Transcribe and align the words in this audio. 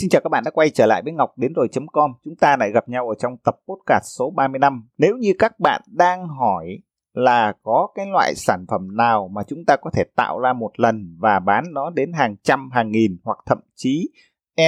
Xin 0.00 0.10
chào 0.10 0.20
các 0.24 0.28
bạn 0.28 0.44
đã 0.44 0.50
quay 0.50 0.70
trở 0.70 0.86
lại 0.86 1.02
với 1.04 1.12
Ngọc 1.12 1.38
đến 1.38 1.52
rồi.com. 1.52 2.12
Chúng 2.24 2.36
ta 2.36 2.56
lại 2.56 2.70
gặp 2.74 2.88
nhau 2.88 3.08
ở 3.08 3.14
trong 3.14 3.36
tập 3.44 3.56
podcast 3.68 4.04
số 4.18 4.30
35. 4.30 4.88
Nếu 4.98 5.16
như 5.16 5.32
các 5.38 5.60
bạn 5.60 5.82
đang 5.86 6.28
hỏi 6.28 6.78
là 7.14 7.52
có 7.62 7.88
cái 7.94 8.06
loại 8.06 8.34
sản 8.34 8.64
phẩm 8.68 8.96
nào 8.96 9.28
mà 9.28 9.42
chúng 9.48 9.64
ta 9.66 9.76
có 9.76 9.90
thể 9.94 10.04
tạo 10.16 10.38
ra 10.40 10.52
một 10.52 10.70
lần 10.76 11.16
và 11.18 11.38
bán 11.38 11.64
nó 11.72 11.90
đến 11.90 12.12
hàng 12.12 12.36
trăm, 12.42 12.70
hàng 12.72 12.90
nghìn 12.90 13.16
hoặc 13.24 13.38
thậm 13.46 13.58
chí 13.74 14.08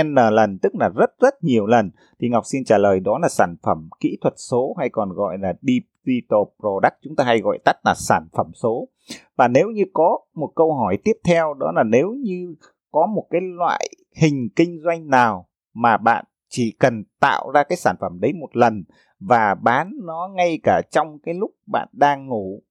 N 0.03 0.15
lần 0.15 0.59
tức 0.63 0.73
là 0.75 0.89
rất 0.89 1.11
rất 1.21 1.35
nhiều 1.45 1.67
lần 1.67 1.91
thì 2.21 2.29
Ngọc 2.29 2.43
xin 2.47 2.65
trả 2.65 2.79
lời 2.79 3.01
đó 3.01 3.19
là 3.23 3.29
sản 3.29 3.57
phẩm 3.63 3.89
kỹ 4.01 4.19
thuật 4.21 4.35
số 4.37 4.75
hay 4.79 4.89
còn 4.89 5.13
gọi 5.13 5.39
là 5.39 5.53
Digital 5.63 6.41
Product 6.61 6.95
chúng 7.03 7.17
ta 7.17 7.25
hay 7.25 7.41
gọi 7.41 7.59
tắt 7.65 7.77
là 7.85 7.95
sản 7.95 8.29
phẩm 8.37 8.51
số. 8.55 8.89
Và 9.37 9.49
nếu 9.49 9.69
như 9.69 9.85
có 9.93 10.19
một 10.35 10.53
câu 10.57 10.75
hỏi 10.75 10.99
tiếp 11.05 11.17
theo 11.25 11.55
đó 11.55 11.73
là 11.75 11.83
nếu 11.83 12.15
như 12.23 12.55
có 12.91 13.07
một 13.07 13.27
cái 13.31 13.41
loại 13.41 13.89
hình 14.21 14.49
kinh 14.57 14.81
doanh 14.85 15.09
nào 15.09 15.49
mà 15.75 15.97
bạn 15.97 16.25
chỉ 16.49 16.77
cần 16.79 17.05
tạo 17.21 17.51
ra 17.55 17.63
cái 17.63 17.77
sản 17.77 17.97
phẩm 18.01 18.21
đấy 18.21 18.33
một 18.33 18.57
lần 18.57 18.85
và 19.21 19.55
bán 19.55 19.93
nó 20.03 20.29
ngay 20.35 20.61
cả 20.63 20.83
trong 20.91 21.19
cái 21.19 21.35
lúc 21.35 21.51
bạn 21.67 21.89
đang 21.93 22.27
ngủ. 22.27 22.63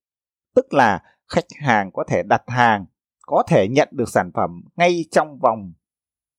Tức 0.55 0.73
là 0.73 1.03
khách 1.27 1.45
hàng 1.59 1.91
có 1.93 2.03
thể 2.07 2.23
đặt 2.23 2.43
hàng, 2.47 2.85
có 3.21 3.43
thể 3.47 3.67
nhận 3.67 3.89
được 3.91 4.09
sản 4.09 4.31
phẩm 4.33 4.63
ngay 4.75 5.05
trong 5.11 5.39
vòng 5.39 5.73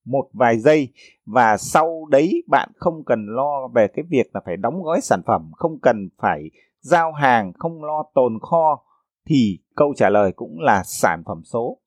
một 0.04 0.28
vài 0.32 0.58
giây 0.58 0.92
và 1.26 1.56
sau 1.56 2.06
đấy 2.10 2.42
bạn 2.46 2.70
không 2.76 3.04
cần 3.04 3.26
lo 3.26 3.68
về 3.74 3.88
cái 3.94 4.04
việc 4.08 4.30
là 4.34 4.40
phải 4.44 4.56
đóng 4.56 4.82
gói 4.82 5.00
sản 5.00 5.22
phẩm, 5.26 5.50
không 5.56 5.78
cần 5.82 6.08
phải 6.22 6.50
giao 6.80 7.12
hàng, 7.12 7.52
không 7.58 7.84
lo 7.84 8.04
tồn 8.14 8.38
kho 8.40 8.84
thì 9.26 9.58
câu 9.76 9.94
trả 9.96 10.10
lời 10.10 10.32
cũng 10.36 10.60
là 10.60 10.82
sản 10.84 11.22
phẩm 11.26 11.42
số. 11.44 11.78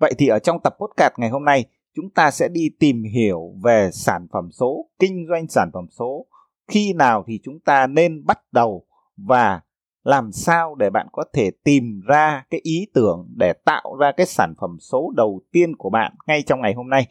Vậy 0.00 0.14
thì 0.18 0.28
ở 0.28 0.38
trong 0.38 0.60
tập 0.64 0.76
podcast 0.80 1.12
ngày 1.16 1.30
hôm 1.30 1.44
nay 1.44 1.64
chúng 2.00 2.10
ta 2.10 2.30
sẽ 2.30 2.48
đi 2.48 2.70
tìm 2.78 3.02
hiểu 3.02 3.54
về 3.62 3.90
sản 3.92 4.26
phẩm 4.32 4.50
số 4.52 4.88
kinh 4.98 5.26
doanh 5.30 5.48
sản 5.48 5.70
phẩm 5.74 5.86
số 5.90 6.26
khi 6.68 6.92
nào 6.92 7.24
thì 7.26 7.40
chúng 7.42 7.60
ta 7.60 7.86
nên 7.86 8.24
bắt 8.26 8.38
đầu 8.52 8.86
và 9.16 9.60
làm 10.02 10.32
sao 10.32 10.74
để 10.74 10.90
bạn 10.90 11.06
có 11.12 11.24
thể 11.32 11.50
tìm 11.64 12.00
ra 12.06 12.44
cái 12.50 12.60
ý 12.62 12.86
tưởng 12.94 13.28
để 13.36 13.52
tạo 13.64 13.96
ra 14.00 14.12
cái 14.16 14.26
sản 14.26 14.54
phẩm 14.60 14.76
số 14.80 15.12
đầu 15.16 15.40
tiên 15.52 15.76
của 15.76 15.90
bạn 15.90 16.14
ngay 16.26 16.42
trong 16.42 16.60
ngày 16.60 16.74
hôm 16.74 16.90
nay. 16.90 17.06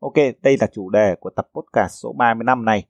Ok, 0.00 0.14
đây 0.42 0.56
là 0.60 0.66
chủ 0.72 0.90
đề 0.90 1.14
của 1.20 1.30
tập 1.30 1.48
podcast 1.54 1.92
số 2.02 2.12
35 2.12 2.64
này. 2.64 2.86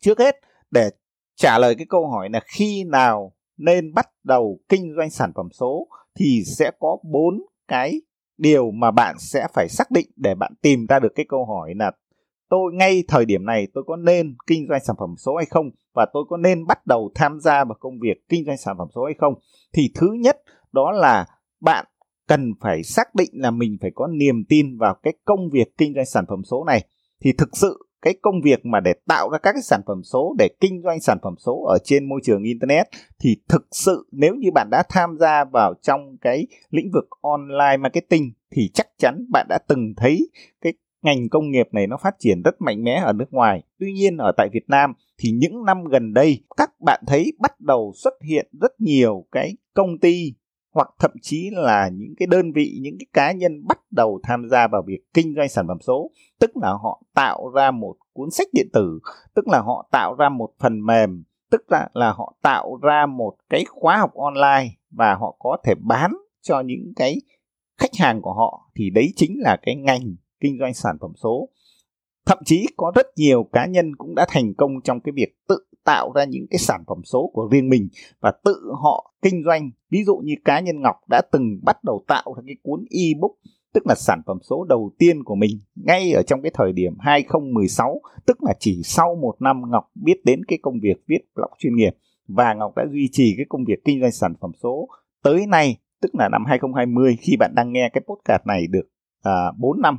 Trước 0.00 0.18
hết, 0.18 0.36
để 0.70 0.90
trả 1.34 1.58
lời 1.58 1.74
cái 1.74 1.86
câu 1.88 2.08
hỏi 2.08 2.28
là 2.32 2.40
khi 2.46 2.84
nào 2.84 3.32
nên 3.56 3.94
bắt 3.94 4.08
đầu 4.24 4.60
kinh 4.68 4.94
doanh 4.96 5.10
sản 5.10 5.32
phẩm 5.34 5.48
số 5.52 5.88
thì 6.14 6.42
sẽ 6.46 6.70
có 6.78 6.98
bốn 7.02 7.42
cái 7.68 8.00
điều 8.38 8.70
mà 8.70 8.90
bạn 8.90 9.16
sẽ 9.18 9.46
phải 9.54 9.68
xác 9.68 9.90
định 9.90 10.06
để 10.16 10.34
bạn 10.34 10.52
tìm 10.62 10.86
ra 10.86 10.98
được 10.98 11.12
cái 11.14 11.26
câu 11.28 11.44
hỏi 11.44 11.72
là 11.76 11.92
tôi 12.48 12.72
ngay 12.72 13.04
thời 13.08 13.24
điểm 13.24 13.44
này 13.44 13.68
tôi 13.74 13.84
có 13.86 13.96
nên 13.96 14.36
kinh 14.46 14.66
doanh 14.68 14.84
sản 14.84 14.96
phẩm 14.98 15.14
số 15.18 15.36
hay 15.36 15.46
không? 15.46 15.70
Và 15.94 16.06
tôi 16.12 16.24
có 16.28 16.36
nên 16.36 16.66
bắt 16.66 16.86
đầu 16.86 17.10
tham 17.14 17.40
gia 17.40 17.64
vào 17.64 17.76
công 17.80 17.98
việc 18.00 18.28
kinh 18.28 18.44
doanh 18.46 18.58
sản 18.58 18.74
phẩm 18.78 18.88
số 18.94 19.04
hay 19.04 19.14
không? 19.18 19.34
Thì 19.72 19.90
thứ 19.94 20.12
nhất, 20.12 20.36
đó 20.72 20.92
là 20.92 21.26
bạn 21.60 21.86
cần 22.28 22.52
phải 22.60 22.82
xác 22.82 23.14
định 23.14 23.30
là 23.32 23.50
mình 23.50 23.78
phải 23.80 23.90
có 23.94 24.06
niềm 24.06 24.44
tin 24.48 24.78
vào 24.78 24.94
cái 25.02 25.14
công 25.24 25.50
việc 25.50 25.78
kinh 25.78 25.94
doanh 25.94 26.06
sản 26.06 26.24
phẩm 26.28 26.44
số 26.44 26.64
này. 26.64 26.84
Thì 27.20 27.32
thực 27.38 27.48
sự 27.52 27.85
cái 28.02 28.14
công 28.22 28.40
việc 28.44 28.66
mà 28.66 28.80
để 28.80 28.94
tạo 29.06 29.30
ra 29.30 29.38
các 29.38 29.52
cái 29.52 29.62
sản 29.62 29.80
phẩm 29.86 30.02
số, 30.04 30.34
để 30.38 30.48
kinh 30.60 30.82
doanh 30.84 31.00
sản 31.00 31.18
phẩm 31.22 31.34
số 31.38 31.64
ở 31.68 31.78
trên 31.84 32.08
môi 32.08 32.20
trường 32.24 32.42
internet 32.42 32.86
thì 33.20 33.36
thực 33.48 33.66
sự 33.72 34.08
nếu 34.12 34.34
như 34.34 34.48
bạn 34.54 34.68
đã 34.70 34.82
tham 34.88 35.16
gia 35.20 35.44
vào 35.44 35.74
trong 35.82 36.16
cái 36.20 36.46
lĩnh 36.70 36.90
vực 36.92 37.08
online 37.20 37.76
marketing 37.76 38.32
thì 38.50 38.70
chắc 38.74 38.86
chắn 38.98 39.26
bạn 39.32 39.46
đã 39.48 39.58
từng 39.68 39.94
thấy 39.96 40.28
cái 40.60 40.72
ngành 41.02 41.28
công 41.28 41.50
nghiệp 41.50 41.68
này 41.72 41.86
nó 41.86 41.96
phát 42.02 42.14
triển 42.18 42.42
rất 42.42 42.54
mạnh 42.60 42.84
mẽ 42.84 43.02
ở 43.04 43.12
nước 43.12 43.32
ngoài. 43.32 43.62
Tuy 43.78 43.92
nhiên 43.92 44.16
ở 44.16 44.32
tại 44.36 44.48
Việt 44.52 44.68
Nam 44.68 44.92
thì 45.18 45.30
những 45.30 45.64
năm 45.64 45.84
gần 45.84 46.14
đây, 46.14 46.44
các 46.56 46.80
bạn 46.80 47.00
thấy 47.06 47.32
bắt 47.38 47.60
đầu 47.60 47.92
xuất 47.94 48.14
hiện 48.22 48.46
rất 48.60 48.80
nhiều 48.80 49.24
cái 49.32 49.56
công 49.74 49.98
ty 49.98 50.34
hoặc 50.76 50.88
thậm 50.98 51.10
chí 51.22 51.50
là 51.52 51.88
những 51.88 52.14
cái 52.16 52.26
đơn 52.26 52.52
vị, 52.52 52.78
những 52.82 52.96
cái 52.98 53.06
cá 53.12 53.32
nhân 53.32 53.66
bắt 53.66 53.78
đầu 53.90 54.20
tham 54.22 54.48
gia 54.48 54.68
vào 54.68 54.82
việc 54.86 54.98
kinh 55.14 55.34
doanh 55.36 55.48
sản 55.48 55.66
phẩm 55.68 55.78
số, 55.80 56.10
tức 56.40 56.50
là 56.56 56.72
họ 56.82 57.02
tạo 57.14 57.50
ra 57.54 57.70
một 57.70 57.96
cuốn 58.12 58.30
sách 58.30 58.48
điện 58.52 58.66
tử, 58.72 59.00
tức 59.34 59.48
là 59.48 59.60
họ 59.60 59.88
tạo 59.92 60.14
ra 60.14 60.28
một 60.28 60.50
phần 60.58 60.86
mềm, 60.86 61.24
tức 61.50 61.62
là 61.68 61.88
là 61.92 62.12
họ 62.12 62.34
tạo 62.42 62.78
ra 62.82 63.06
một 63.06 63.36
cái 63.50 63.64
khóa 63.68 63.96
học 63.96 64.14
online 64.14 64.68
và 64.90 65.14
họ 65.14 65.36
có 65.38 65.56
thể 65.64 65.74
bán 65.80 66.16
cho 66.42 66.60
những 66.60 66.92
cái 66.96 67.16
khách 67.78 67.94
hàng 67.98 68.22
của 68.22 68.32
họ. 68.32 68.70
Thì 68.74 68.90
đấy 68.90 69.12
chính 69.16 69.36
là 69.40 69.56
cái 69.62 69.76
ngành 69.76 70.14
kinh 70.40 70.58
doanh 70.58 70.74
sản 70.74 70.96
phẩm 71.00 71.12
số 71.22 71.48
thậm 72.26 72.38
chí 72.44 72.66
có 72.76 72.92
rất 72.94 73.06
nhiều 73.16 73.48
cá 73.52 73.66
nhân 73.66 73.96
cũng 73.96 74.14
đã 74.14 74.26
thành 74.28 74.54
công 74.54 74.70
trong 74.84 75.00
cái 75.00 75.12
việc 75.16 75.36
tự 75.48 75.58
tạo 75.84 76.12
ra 76.14 76.24
những 76.24 76.46
cái 76.50 76.58
sản 76.58 76.84
phẩm 76.86 77.00
số 77.04 77.30
của 77.32 77.48
riêng 77.52 77.68
mình 77.68 77.88
và 78.20 78.32
tự 78.44 78.72
họ 78.82 79.14
kinh 79.22 79.42
doanh. 79.44 79.70
Ví 79.90 80.04
dụ 80.06 80.16
như 80.16 80.34
cá 80.44 80.60
nhân 80.60 80.82
ngọc 80.82 80.96
đã 81.10 81.22
từng 81.32 81.60
bắt 81.62 81.84
đầu 81.84 82.04
tạo 82.08 82.34
ra 82.36 82.42
cái 82.46 82.56
cuốn 82.62 82.84
ebook 82.90 83.32
tức 83.76 83.86
là 83.86 83.94
sản 83.94 84.22
phẩm 84.26 84.38
số 84.50 84.64
đầu 84.64 84.90
tiên 84.98 85.24
của 85.24 85.34
mình 85.34 85.50
ngay 85.74 86.12
ở 86.12 86.22
trong 86.22 86.42
cái 86.42 86.50
thời 86.54 86.72
điểm 86.72 86.96
2016 86.98 88.00
tức 88.26 88.42
là 88.42 88.54
chỉ 88.58 88.82
sau 88.84 89.14
một 89.14 89.36
năm 89.40 89.62
Ngọc 89.70 89.90
biết 89.94 90.24
đến 90.24 90.44
cái 90.48 90.58
công 90.62 90.80
việc 90.82 91.02
viết 91.06 91.18
blog 91.34 91.50
chuyên 91.58 91.76
nghiệp 91.76 91.96
và 92.28 92.54
Ngọc 92.54 92.72
đã 92.76 92.84
duy 92.92 93.08
trì 93.12 93.34
cái 93.36 93.46
công 93.48 93.64
việc 93.64 93.84
kinh 93.84 94.00
doanh 94.00 94.12
sản 94.12 94.34
phẩm 94.40 94.50
số 94.62 94.88
tới 95.22 95.46
nay 95.46 95.76
tức 96.02 96.14
là 96.14 96.28
năm 96.28 96.44
2020 96.46 97.16
khi 97.20 97.36
bạn 97.36 97.52
đang 97.54 97.72
nghe 97.72 97.90
cái 97.92 98.02
podcast 98.08 98.46
này 98.46 98.66
được 98.66 98.88
à, 99.22 99.52
4 99.58 99.80
năm. 99.82 99.98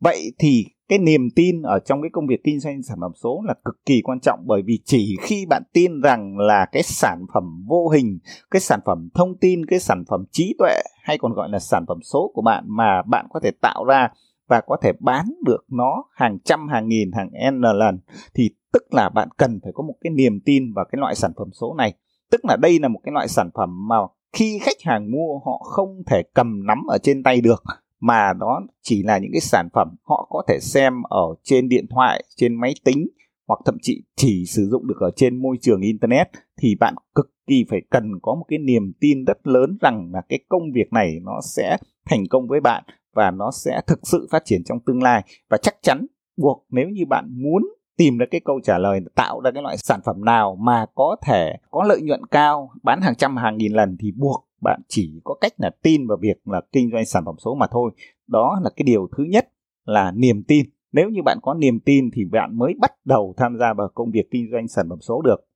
Vậy 0.00 0.32
thì 0.38 0.64
cái 0.88 0.98
niềm 0.98 1.28
tin 1.36 1.62
ở 1.62 1.78
trong 1.78 2.02
cái 2.02 2.10
công 2.12 2.26
việc 2.26 2.40
kinh 2.44 2.60
doanh 2.60 2.82
sản 2.82 2.98
phẩm 3.00 3.12
số 3.22 3.42
là 3.46 3.54
cực 3.64 3.76
kỳ 3.86 4.02
quan 4.02 4.20
trọng, 4.20 4.40
bởi 4.46 4.62
vì 4.66 4.78
chỉ 4.84 5.16
khi 5.20 5.46
bạn 5.46 5.62
tin 5.72 6.00
rằng 6.00 6.38
là 6.38 6.66
cái 6.72 6.82
sản 6.82 7.18
phẩm 7.34 7.64
vô 7.68 7.88
hình, 7.88 8.18
cái 8.50 8.60
sản 8.60 8.80
phẩm 8.86 9.08
thông 9.14 9.38
tin, 9.38 9.66
cái 9.66 9.78
sản 9.78 10.04
phẩm 10.10 10.24
trí 10.30 10.54
tuệ 10.58 10.82
hay 11.02 11.18
còn 11.18 11.32
gọi 11.32 11.48
là 11.48 11.58
sản 11.58 11.84
phẩm 11.88 11.98
số 12.02 12.30
của 12.34 12.42
bạn 12.42 12.64
mà 12.66 13.02
bạn 13.02 13.26
có 13.30 13.40
thể 13.40 13.50
tạo 13.50 13.84
ra 13.84 14.08
và 14.48 14.60
có 14.66 14.76
thể 14.82 14.92
bán 15.00 15.26
được 15.44 15.64
nó 15.68 16.04
hàng 16.14 16.38
trăm, 16.44 16.68
hàng 16.68 16.88
nghìn, 16.88 17.10
hàng 17.12 17.30
n 17.50 17.60
lần, 17.60 17.98
thì 18.34 18.50
tức 18.72 18.94
là 18.94 19.08
bạn 19.08 19.28
cần 19.36 19.60
phải 19.62 19.72
có 19.74 19.82
một 19.82 19.94
cái 20.00 20.10
niềm 20.10 20.40
tin 20.44 20.72
vào 20.74 20.84
cái 20.92 20.98
loại 21.00 21.14
sản 21.14 21.32
phẩm 21.38 21.48
số 21.60 21.74
này. 21.74 21.94
Tức 22.30 22.44
là 22.44 22.56
đây 22.56 22.78
là 22.78 22.88
một 22.88 23.00
cái 23.04 23.12
loại 23.12 23.28
sản 23.28 23.50
phẩm 23.54 23.88
mà 23.88 23.96
khi 24.32 24.58
khách 24.62 24.76
hàng 24.84 25.10
mua 25.10 25.38
họ 25.44 25.62
không 25.64 26.02
thể 26.06 26.22
cầm 26.34 26.66
nắm 26.66 26.78
ở 26.88 26.98
trên 27.02 27.22
tay 27.22 27.40
được 27.40 27.62
mà 28.00 28.32
đó 28.40 28.60
chỉ 28.82 29.02
là 29.02 29.18
những 29.18 29.32
cái 29.32 29.40
sản 29.40 29.68
phẩm 29.74 29.88
họ 30.04 30.26
có 30.30 30.42
thể 30.48 30.58
xem 30.60 30.92
ở 31.02 31.34
trên 31.42 31.68
điện 31.68 31.86
thoại, 31.90 32.24
trên 32.36 32.54
máy 32.54 32.74
tính 32.84 33.08
hoặc 33.48 33.60
thậm 33.64 33.76
chí 33.82 34.02
chỉ 34.16 34.44
sử 34.46 34.68
dụng 34.70 34.86
được 34.86 35.00
ở 35.00 35.10
trên 35.16 35.42
môi 35.42 35.56
trường 35.60 35.80
internet 35.80 36.28
thì 36.60 36.74
bạn 36.80 36.94
cực 37.14 37.26
kỳ 37.46 37.64
phải 37.70 37.80
cần 37.90 38.04
có 38.22 38.34
một 38.34 38.44
cái 38.48 38.58
niềm 38.58 38.92
tin 39.00 39.24
rất 39.24 39.46
lớn 39.46 39.78
rằng 39.80 40.10
là 40.12 40.20
cái 40.28 40.38
công 40.48 40.62
việc 40.74 40.92
này 40.92 41.18
nó 41.22 41.40
sẽ 41.42 41.76
thành 42.06 42.22
công 42.30 42.48
với 42.48 42.60
bạn 42.60 42.84
và 43.14 43.30
nó 43.30 43.50
sẽ 43.50 43.80
thực 43.86 43.98
sự 44.02 44.28
phát 44.30 44.44
triển 44.44 44.64
trong 44.64 44.78
tương 44.86 45.02
lai. 45.02 45.24
Và 45.50 45.56
chắc 45.62 45.74
chắn 45.82 46.06
buộc 46.36 46.66
nếu 46.70 46.88
như 46.88 47.02
bạn 47.08 47.24
muốn 47.42 47.62
tìm 47.96 48.18
ra 48.18 48.26
cái 48.30 48.40
câu 48.44 48.60
trả 48.64 48.78
lời 48.78 49.00
tạo 49.14 49.40
ra 49.40 49.50
cái 49.50 49.62
loại 49.62 49.76
sản 49.76 50.00
phẩm 50.04 50.24
nào 50.24 50.56
mà 50.60 50.86
có 50.94 51.16
thể 51.26 51.52
có 51.70 51.82
lợi 51.82 52.00
nhuận 52.02 52.26
cao 52.30 52.70
bán 52.82 53.00
hàng 53.00 53.14
trăm 53.14 53.36
hàng 53.36 53.56
nghìn 53.56 53.72
lần 53.72 53.96
thì 54.00 54.12
buộc 54.16 54.47
bạn 54.62 54.80
chỉ 54.88 55.20
có 55.24 55.34
cách 55.40 55.52
là 55.56 55.70
tin 55.82 56.06
vào 56.06 56.18
việc 56.20 56.48
là 56.48 56.60
kinh 56.72 56.90
doanh 56.92 57.06
sản 57.06 57.24
phẩm 57.26 57.34
số 57.38 57.54
mà 57.54 57.66
thôi. 57.70 57.90
Đó 58.26 58.60
là 58.62 58.70
cái 58.76 58.84
điều 58.84 59.08
thứ 59.16 59.24
nhất 59.24 59.48
là 59.84 60.12
niềm 60.12 60.42
tin. 60.42 60.66
Nếu 60.92 61.10
như 61.10 61.22
bạn 61.24 61.38
có 61.42 61.54
niềm 61.54 61.80
tin 61.80 62.10
thì 62.14 62.24
bạn 62.24 62.58
mới 62.58 62.74
bắt 62.80 62.92
đầu 63.04 63.34
tham 63.36 63.56
gia 63.58 63.74
vào 63.74 63.88
công 63.94 64.10
việc 64.10 64.30
kinh 64.30 64.48
doanh 64.52 64.68
sản 64.68 64.88
phẩm 64.88 65.00
số 65.00 65.22
được. 65.22 65.48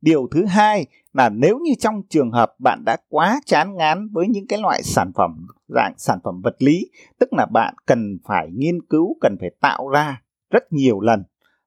Điều 0.00 0.28
thứ 0.30 0.44
hai 0.44 0.86
là 1.12 1.28
nếu 1.28 1.58
như 1.58 1.72
trong 1.78 2.02
trường 2.08 2.30
hợp 2.30 2.54
bạn 2.58 2.82
đã 2.86 2.96
quá 3.08 3.40
chán 3.46 3.76
ngán 3.76 4.08
với 4.12 4.28
những 4.28 4.46
cái 4.46 4.58
loại 4.58 4.82
sản 4.82 5.12
phẩm, 5.14 5.46
dạng 5.68 5.94
sản 5.96 6.18
phẩm 6.24 6.40
vật 6.44 6.56
lý, 6.58 6.90
tức 7.20 7.32
là 7.32 7.46
bạn 7.46 7.74
cần 7.86 8.18
phải 8.24 8.50
nghiên 8.52 8.82
cứu, 8.82 9.16
cần 9.20 9.36
phải 9.40 9.50
tạo 9.60 9.88
ra 9.88 10.22
rất 10.50 10.72
nhiều 10.72 11.00
lần 11.00 11.22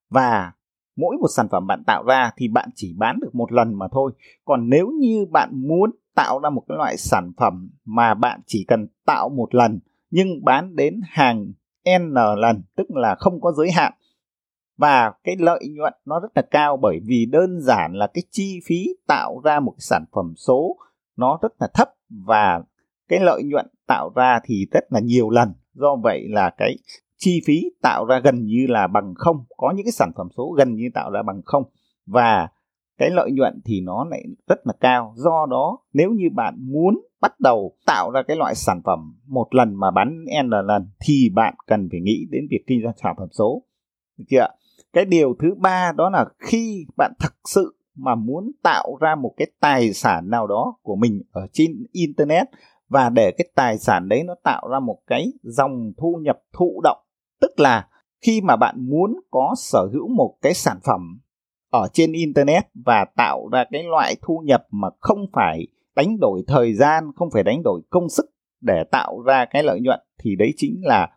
và 0.10 0.51
mỗi 0.95 1.18
một 1.18 1.27
sản 1.36 1.48
phẩm 1.51 1.68
bạn 1.68 1.83
tạo 1.88 2.04
ra 2.04 2.31
thì 2.38 2.48
bạn 2.48 2.69
chỉ 2.75 2.94
bán 2.98 3.19
được 3.19 3.36
một 3.36 3.51
lần 3.51 3.74
mà 3.74 3.86
thôi. 3.92 4.12
Còn 4.45 4.69
nếu 4.69 4.92
như 5.00 5.25
bạn 5.31 5.50
muốn 5.54 5.92
tạo 6.15 6.39
ra 6.39 6.50
một 6.50 6.63
cái 6.67 6.77
loại 6.77 6.97
sản 6.97 7.31
phẩm 7.38 7.69
mà 7.85 8.13
bạn 8.13 8.41
chỉ 8.45 8.65
cần 8.67 8.88
tạo 9.06 9.29
một 9.29 9.56
lần, 9.56 9.79
nhưng 10.09 10.44
bán 10.44 10.75
đến 10.75 11.01
hàng 11.09 11.51
n 12.00 12.13
lần, 12.38 12.63
tức 12.75 12.88
là 12.89 13.15
không 13.15 13.41
có 13.41 13.51
giới 13.51 13.71
hạn. 13.71 13.94
Và 14.77 15.12
cái 15.23 15.35
lợi 15.39 15.67
nhuận 15.71 15.94
nó 16.06 16.19
rất 16.19 16.27
là 16.35 16.41
cao 16.51 16.77
bởi 16.77 17.00
vì 17.06 17.25
đơn 17.25 17.62
giản 17.62 17.94
là 17.94 18.07
cái 18.07 18.23
chi 18.31 18.59
phí 18.65 18.85
tạo 19.07 19.41
ra 19.44 19.59
một 19.59 19.71
cái 19.71 19.81
sản 19.81 20.06
phẩm 20.15 20.33
số 20.35 20.77
nó 21.17 21.39
rất 21.41 21.53
là 21.59 21.67
thấp 21.73 21.89
và 22.09 22.62
cái 23.07 23.19
lợi 23.19 23.44
nhuận 23.44 23.65
tạo 23.88 24.12
ra 24.15 24.39
thì 24.44 24.67
rất 24.71 24.83
là 24.89 25.00
nhiều 25.00 25.29
lần. 25.29 25.53
Do 25.73 25.95
vậy 26.03 26.27
là 26.29 26.50
cái 26.57 26.75
chi 27.17 27.41
phí 27.45 27.63
tạo 27.81 28.06
ra 28.06 28.19
gần 28.19 28.45
như 28.45 28.65
là 28.69 28.88
bằng 28.88 29.13
không, 29.15 29.45
có 29.57 29.73
những 29.75 29.85
cái 29.85 29.91
sản 29.91 30.12
phẩm 30.17 30.27
số 30.38 30.56
gần 30.57 30.75
như 30.75 30.89
tạo 30.94 31.12
ra 31.12 31.21
bằng 31.23 31.41
không. 31.45 31.63
Và 32.06 32.47
cái 32.97 33.09
lợi 33.09 33.31
nhuận 33.31 33.62
thì 33.65 33.81
nó 33.81 34.06
lại 34.09 34.24
rất 34.47 34.68
là 34.68 34.74
cao. 34.80 35.13
Do 35.15 35.45
đó, 35.50 35.77
nếu 35.94 36.12
như 36.12 36.25
bạn 36.36 36.56
muốn 36.59 37.01
bắt 37.21 37.39
đầu 37.39 37.77
tạo 37.86 38.12
ra 38.12 38.21
cái 38.27 38.38
loại 38.38 38.56
sản 38.56 38.81
phẩm 38.86 39.19
một 39.27 39.47
lần 39.51 39.75
mà 39.75 39.92
bán 39.92 40.25
n 40.44 40.50
lần 40.50 40.89
thì 41.06 41.30
bạn 41.36 41.56
cần 41.68 41.88
phải 41.92 42.00
nghĩ 42.01 42.25
đến 42.31 42.47
việc 42.50 42.63
kinh 42.68 42.81
doanh 42.83 42.97
sản 43.03 43.15
phẩm 43.18 43.27
số. 43.31 43.63
Được 44.18 44.25
chưa 44.30 44.47
cái 44.94 45.06
điều 45.06 45.36
thứ 45.39 45.53
ba 45.57 45.92
đó 45.97 46.09
là 46.09 46.25
khi 46.39 46.86
bạn 46.97 47.13
thực 47.19 47.33
sự 47.45 47.77
mà 47.95 48.15
muốn 48.15 48.51
tạo 48.63 48.98
ra 49.01 49.15
một 49.15 49.33
cái 49.38 49.48
tài 49.59 49.94
sản 49.94 50.30
nào 50.30 50.48
đó 50.48 50.77
của 50.81 50.95
mình 50.95 51.21
ở 51.31 51.48
trên 51.53 51.86
internet 51.91 52.48
và 52.89 53.09
để 53.09 53.31
cái 53.38 53.48
tài 53.56 53.77
sản 53.77 54.09
đấy 54.09 54.24
nó 54.24 54.36
tạo 54.44 54.68
ra 54.71 54.80
một 54.80 54.98
cái 55.07 55.33
dòng 55.44 55.91
thu 55.98 56.19
nhập 56.21 56.39
thụ 56.53 56.81
động, 56.83 56.98
tức 57.41 57.59
là 57.59 57.88
khi 58.21 58.41
mà 58.41 58.56
bạn 58.56 58.75
muốn 58.89 59.19
có 59.31 59.53
sở 59.57 59.88
hữu 59.94 60.07
một 60.07 60.38
cái 60.41 60.53
sản 60.53 60.77
phẩm 60.83 61.19
ở 61.81 61.88
trên 61.94 62.12
internet 62.12 62.63
và 62.86 63.06
tạo 63.16 63.50
ra 63.51 63.66
cái 63.72 63.83
loại 63.83 64.16
thu 64.22 64.42
nhập 64.45 64.63
mà 64.72 64.88
không 65.00 65.25
phải 65.33 65.68
đánh 65.95 66.18
đổi 66.19 66.44
thời 66.48 66.74
gian, 66.74 67.12
không 67.16 67.30
phải 67.33 67.44
đánh 67.44 67.63
đổi 67.63 67.81
công 67.89 68.10
sức 68.10 68.25
để 68.62 68.83
tạo 68.92 69.22
ra 69.25 69.45
cái 69.51 69.63
lợi 69.63 69.80
nhuận, 69.81 70.00
thì 70.24 70.36
đấy 70.36 70.54
chính 70.57 70.81
là 70.83 71.10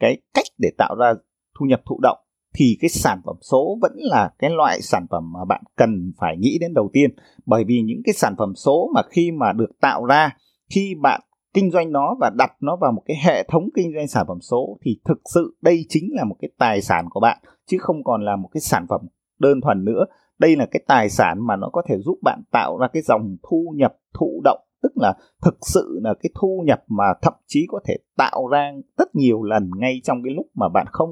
cái 0.00 0.16
cách 0.34 0.46
để 0.58 0.70
tạo 0.78 0.94
ra 0.94 1.14
thu 1.58 1.66
nhập 1.66 1.82
thụ 1.86 2.00
động. 2.02 2.18
Thì 2.54 2.76
cái 2.80 2.88
sản 2.88 3.20
phẩm 3.26 3.36
số 3.40 3.78
vẫn 3.82 3.92
là 3.96 4.30
cái 4.38 4.50
loại 4.50 4.80
sản 4.82 5.06
phẩm 5.10 5.32
mà 5.32 5.44
bạn 5.48 5.62
cần 5.76 6.12
phải 6.18 6.36
nghĩ 6.36 6.58
đến 6.60 6.74
đầu 6.74 6.90
tiên. 6.92 7.10
Bởi 7.46 7.64
vì 7.64 7.82
những 7.82 8.00
cái 8.04 8.12
sản 8.12 8.34
phẩm 8.38 8.54
số 8.54 8.90
mà 8.94 9.02
khi 9.10 9.30
mà 9.30 9.52
được 9.52 9.70
tạo 9.80 10.04
ra, 10.04 10.36
khi 10.70 10.94
bạn 11.02 11.20
kinh 11.54 11.70
doanh 11.70 11.92
nó 11.92 12.16
và 12.20 12.30
đặt 12.38 12.52
nó 12.60 12.76
vào 12.76 12.92
một 12.92 13.02
cái 13.06 13.16
hệ 13.24 13.42
thống 13.42 13.68
kinh 13.74 13.92
doanh 13.94 14.08
sản 14.08 14.24
phẩm 14.28 14.38
số, 14.40 14.78
thì 14.84 15.00
thực 15.04 15.18
sự 15.34 15.56
đây 15.62 15.84
chính 15.88 16.08
là 16.12 16.24
một 16.24 16.36
cái 16.40 16.50
tài 16.58 16.82
sản 16.82 17.06
của 17.10 17.20
bạn, 17.20 17.38
chứ 17.66 17.76
không 17.80 18.04
còn 18.04 18.24
là 18.24 18.36
một 18.36 18.48
cái 18.52 18.60
sản 18.60 18.86
phẩm 18.88 19.00
đơn 19.38 19.60
thuần 19.60 19.84
nữa. 19.84 20.04
Đây 20.38 20.56
là 20.56 20.66
cái 20.66 20.82
tài 20.88 21.08
sản 21.08 21.46
mà 21.46 21.56
nó 21.56 21.68
có 21.72 21.82
thể 21.88 21.98
giúp 21.98 22.18
bạn 22.22 22.42
tạo 22.50 22.78
ra 22.78 22.88
cái 22.92 23.02
dòng 23.02 23.36
thu 23.50 23.74
nhập 23.76 23.96
thụ 24.18 24.40
động, 24.44 24.60
tức 24.82 24.92
là 24.96 25.14
thực 25.42 25.56
sự 25.60 26.00
là 26.02 26.14
cái 26.22 26.30
thu 26.40 26.62
nhập 26.66 26.84
mà 26.88 27.04
thậm 27.22 27.34
chí 27.46 27.66
có 27.68 27.80
thể 27.88 27.96
tạo 28.16 28.48
ra 28.52 28.72
rất 28.98 29.14
nhiều 29.14 29.42
lần 29.42 29.70
ngay 29.76 30.00
trong 30.04 30.22
cái 30.24 30.34
lúc 30.34 30.46
mà 30.54 30.68
bạn 30.68 30.86
không 30.90 31.10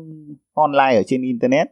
online 0.55 0.97
ở 0.97 1.03
trên 1.07 1.23
internet. 1.23 1.67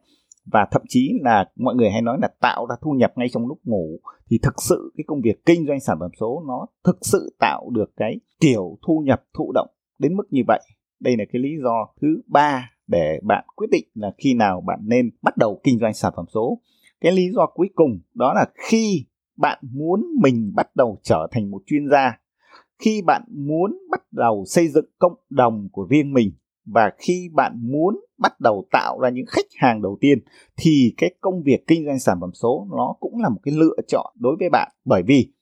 Và 0.52 0.66
thậm 0.70 0.82
chí 0.88 1.12
là 1.22 1.50
mọi 1.56 1.74
người 1.74 1.90
hay 1.90 2.02
nói 2.02 2.18
là 2.22 2.28
tạo 2.40 2.66
ra 2.66 2.76
thu 2.82 2.90
nhập 2.90 3.12
ngay 3.16 3.28
trong 3.32 3.46
lúc 3.46 3.58
ngủ. 3.64 4.00
Thì 4.30 4.38
thực 4.42 4.54
sự 4.62 4.92
cái 4.96 5.04
công 5.06 5.20
việc 5.20 5.46
kinh 5.46 5.66
doanh 5.66 5.80
sản 5.80 5.96
phẩm 6.00 6.10
số 6.20 6.44
nó 6.48 6.66
thực 6.84 6.98
sự 7.00 7.36
tạo 7.38 7.70
được 7.70 7.92
cái 7.96 8.20
kiểu 8.40 8.78
thu 8.86 9.02
nhập 9.04 9.22
thụ 9.34 9.52
động 9.54 9.68
đến 9.98 10.16
mức 10.16 10.24
như 10.30 10.42
vậy. 10.46 10.60
Đây 11.00 11.16
là 11.16 11.24
cái 11.32 11.42
lý 11.42 11.50
do 11.62 11.86
thứ 12.00 12.22
ba 12.26 12.70
để 12.92 13.20
bạn 13.22 13.44
quyết 13.56 13.66
định 13.70 13.84
là 13.94 14.12
khi 14.18 14.34
nào 14.34 14.60
bạn 14.60 14.78
nên 14.82 15.10
bắt 15.22 15.36
đầu 15.36 15.60
kinh 15.64 15.78
doanh 15.78 15.94
sản 15.94 16.12
phẩm 16.16 16.24
số. 16.34 16.58
Cái 17.00 17.12
lý 17.12 17.30
do 17.34 17.46
cuối 17.46 17.70
cùng 17.74 18.00
đó 18.14 18.32
là 18.34 18.46
khi 18.54 19.06
bạn 19.36 19.58
muốn 19.62 20.06
mình 20.20 20.52
bắt 20.54 20.76
đầu 20.76 20.98
trở 21.02 21.26
thành 21.30 21.50
một 21.50 21.62
chuyên 21.66 21.88
gia, 21.90 22.18
khi 22.78 23.02
bạn 23.02 23.22
muốn 23.28 23.78
bắt 23.90 24.02
đầu 24.12 24.44
xây 24.46 24.68
dựng 24.68 24.86
cộng 24.98 25.14
đồng 25.30 25.68
của 25.72 25.86
riêng 25.90 26.12
mình 26.12 26.32
và 26.64 26.90
khi 26.98 27.28
bạn 27.32 27.52
muốn 27.62 28.00
bắt 28.18 28.40
đầu 28.40 28.66
tạo 28.72 28.98
ra 29.00 29.10
những 29.10 29.26
khách 29.28 29.46
hàng 29.56 29.82
đầu 29.82 29.98
tiên 30.00 30.18
thì 30.56 30.94
cái 30.96 31.14
công 31.20 31.42
việc 31.42 31.66
kinh 31.66 31.84
doanh 31.86 31.98
sản 31.98 32.18
phẩm 32.20 32.30
số 32.34 32.66
nó 32.70 32.94
cũng 33.00 33.22
là 33.22 33.28
một 33.28 33.40
cái 33.42 33.54
lựa 33.54 33.76
chọn 33.88 34.14
đối 34.18 34.36
với 34.38 34.48
bạn. 34.50 34.72
Bởi 34.84 35.02
vì 35.02 35.32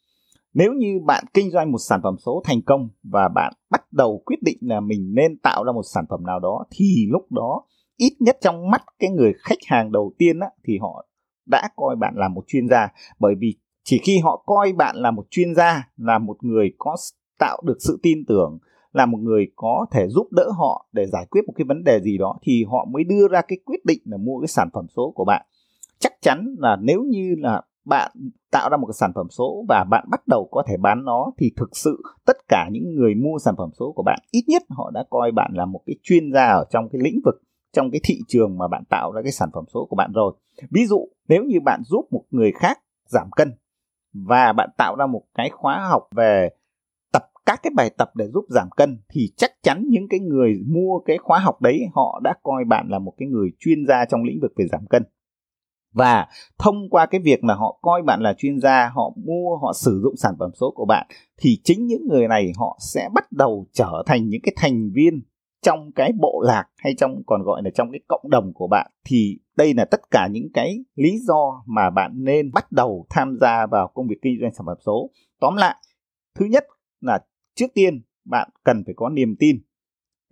nếu 0.54 0.72
như 0.72 1.00
bạn 1.06 1.24
kinh 1.34 1.50
doanh 1.50 1.72
một 1.72 1.78
sản 1.78 2.00
phẩm 2.02 2.16
số 2.18 2.42
thành 2.44 2.62
công 2.62 2.88
và 3.02 3.28
bạn 3.28 3.52
bắt 3.70 3.79
đầu 3.92 4.22
quyết 4.26 4.42
định 4.42 4.58
là 4.60 4.80
mình 4.80 5.14
nên 5.14 5.38
tạo 5.38 5.64
ra 5.64 5.72
một 5.72 5.82
sản 5.94 6.04
phẩm 6.10 6.26
nào 6.26 6.40
đó 6.40 6.64
thì 6.70 7.06
lúc 7.10 7.32
đó 7.32 7.62
ít 7.96 8.12
nhất 8.20 8.38
trong 8.40 8.70
mắt 8.70 8.82
cái 8.98 9.10
người 9.10 9.32
khách 9.38 9.58
hàng 9.66 9.92
đầu 9.92 10.12
tiên 10.18 10.40
á, 10.40 10.48
thì 10.64 10.78
họ 10.78 11.06
đã 11.46 11.68
coi 11.76 11.96
bạn 11.96 12.14
là 12.16 12.28
một 12.28 12.44
chuyên 12.46 12.68
gia. 12.68 12.88
Bởi 13.18 13.34
vì 13.38 13.56
chỉ 13.84 14.00
khi 14.04 14.18
họ 14.18 14.42
coi 14.46 14.72
bạn 14.72 14.96
là 14.96 15.10
một 15.10 15.24
chuyên 15.30 15.54
gia 15.54 15.88
là 15.96 16.18
một 16.18 16.36
người 16.40 16.72
có 16.78 16.96
tạo 17.38 17.62
được 17.66 17.76
sự 17.80 17.98
tin 18.02 18.24
tưởng 18.28 18.58
là 18.92 19.06
một 19.06 19.18
người 19.18 19.46
có 19.56 19.86
thể 19.92 20.08
giúp 20.08 20.26
đỡ 20.30 20.50
họ 20.58 20.86
để 20.92 21.06
giải 21.06 21.26
quyết 21.30 21.40
một 21.46 21.52
cái 21.56 21.64
vấn 21.64 21.84
đề 21.84 22.00
gì 22.00 22.18
đó 22.18 22.38
thì 22.42 22.64
họ 22.64 22.86
mới 22.92 23.04
đưa 23.04 23.28
ra 23.28 23.42
cái 23.48 23.58
quyết 23.64 23.84
định 23.84 23.98
là 24.04 24.16
mua 24.16 24.40
cái 24.40 24.48
sản 24.48 24.68
phẩm 24.72 24.86
số 24.96 25.12
của 25.14 25.24
bạn. 25.24 25.46
Chắc 25.98 26.12
chắn 26.22 26.54
là 26.58 26.76
nếu 26.80 27.02
như 27.02 27.34
là 27.38 27.62
bạn 27.90 28.10
tạo 28.50 28.68
ra 28.70 28.76
một 28.76 28.86
cái 28.86 28.94
sản 28.94 29.12
phẩm 29.14 29.26
số 29.30 29.64
và 29.68 29.84
bạn 29.90 30.04
bắt 30.10 30.20
đầu 30.28 30.48
có 30.50 30.62
thể 30.68 30.76
bán 30.76 31.04
nó, 31.04 31.32
thì 31.38 31.52
thực 31.56 31.76
sự 31.76 32.02
tất 32.26 32.36
cả 32.48 32.68
những 32.72 32.94
người 32.94 33.14
mua 33.14 33.38
sản 33.38 33.54
phẩm 33.58 33.70
số 33.78 33.92
của 33.96 34.02
bạn, 34.02 34.18
ít 34.30 34.44
nhất 34.48 34.62
họ 34.70 34.90
đã 34.94 35.04
coi 35.10 35.32
bạn 35.32 35.50
là 35.54 35.64
một 35.64 35.80
cái 35.86 35.96
chuyên 36.02 36.32
gia 36.32 36.46
ở 36.46 36.64
trong 36.70 36.88
cái 36.92 37.00
lĩnh 37.04 37.20
vực, 37.24 37.34
trong 37.72 37.90
cái 37.90 38.00
thị 38.04 38.18
trường 38.28 38.58
mà 38.58 38.68
bạn 38.68 38.84
tạo 38.90 39.12
ra 39.12 39.22
cái 39.22 39.32
sản 39.32 39.48
phẩm 39.54 39.64
số 39.74 39.86
của 39.90 39.96
bạn 39.96 40.12
rồi. 40.14 40.32
Ví 40.70 40.86
dụ, 40.86 41.08
nếu 41.28 41.44
như 41.44 41.60
bạn 41.64 41.80
giúp 41.84 42.08
một 42.10 42.24
người 42.30 42.52
khác 42.52 42.78
giảm 43.08 43.30
cân 43.36 43.52
và 44.12 44.52
bạn 44.52 44.70
tạo 44.78 44.96
ra 44.96 45.06
một 45.06 45.22
cái 45.34 45.50
khóa 45.50 45.88
học 45.88 46.08
về 46.14 46.48
tập, 47.12 47.22
các 47.46 47.60
cái 47.62 47.70
bài 47.76 47.90
tập 47.98 48.10
để 48.14 48.28
giúp 48.28 48.44
giảm 48.48 48.68
cân, 48.76 48.98
thì 49.08 49.32
chắc 49.36 49.50
chắn 49.62 49.84
những 49.88 50.06
cái 50.10 50.20
người 50.20 50.54
mua 50.66 50.98
cái 51.04 51.18
khóa 51.18 51.38
học 51.38 51.62
đấy, 51.62 51.86
họ 51.94 52.20
đã 52.24 52.34
coi 52.42 52.64
bạn 52.64 52.88
là 52.88 52.98
một 52.98 53.12
cái 53.16 53.28
người 53.28 53.48
chuyên 53.58 53.86
gia 53.88 54.04
trong 54.04 54.24
lĩnh 54.24 54.38
vực 54.42 54.52
về 54.56 54.66
giảm 54.72 54.86
cân 54.90 55.02
và 55.92 56.26
thông 56.58 56.90
qua 56.90 57.06
cái 57.06 57.20
việc 57.20 57.44
là 57.44 57.54
họ 57.54 57.78
coi 57.82 58.02
bạn 58.02 58.20
là 58.20 58.34
chuyên 58.38 58.60
gia, 58.60 58.90
họ 58.94 59.12
mua, 59.16 59.56
họ 59.62 59.72
sử 59.72 60.00
dụng 60.02 60.16
sản 60.16 60.34
phẩm 60.38 60.50
số 60.60 60.72
của 60.74 60.84
bạn, 60.84 61.06
thì 61.38 61.60
chính 61.64 61.86
những 61.86 62.06
người 62.08 62.28
này 62.28 62.52
họ 62.56 62.78
sẽ 62.80 63.08
bắt 63.14 63.32
đầu 63.32 63.66
trở 63.72 64.02
thành 64.06 64.28
những 64.28 64.40
cái 64.42 64.54
thành 64.56 64.90
viên 64.94 65.22
trong 65.62 65.92
cái 65.92 66.12
bộ 66.20 66.42
lạc 66.46 66.64
hay 66.76 66.94
trong, 66.98 67.22
còn 67.26 67.42
gọi 67.42 67.62
là 67.64 67.70
trong 67.74 67.90
cái 67.92 68.00
cộng 68.08 68.30
đồng 68.30 68.52
của 68.54 68.66
bạn. 68.66 68.90
Thì 69.04 69.38
đây 69.56 69.74
là 69.74 69.84
tất 69.84 70.00
cả 70.10 70.28
những 70.30 70.48
cái 70.54 70.84
lý 70.94 71.18
do 71.18 71.62
mà 71.66 71.90
bạn 71.90 72.12
nên 72.14 72.50
bắt 72.52 72.72
đầu 72.72 73.06
tham 73.10 73.36
gia 73.40 73.66
vào 73.66 73.88
công 73.94 74.06
việc 74.06 74.16
kinh 74.22 74.38
doanh 74.40 74.54
sản 74.54 74.66
phẩm 74.66 74.76
số. 74.86 75.10
Tóm 75.40 75.56
lại, 75.56 75.76
thứ 76.38 76.46
nhất 76.46 76.64
là 77.00 77.18
trước 77.54 77.66
tiên 77.74 78.02
bạn 78.24 78.48
cần 78.64 78.82
phải 78.86 78.94
có 78.96 79.08
niềm 79.08 79.36
tin. 79.38 79.56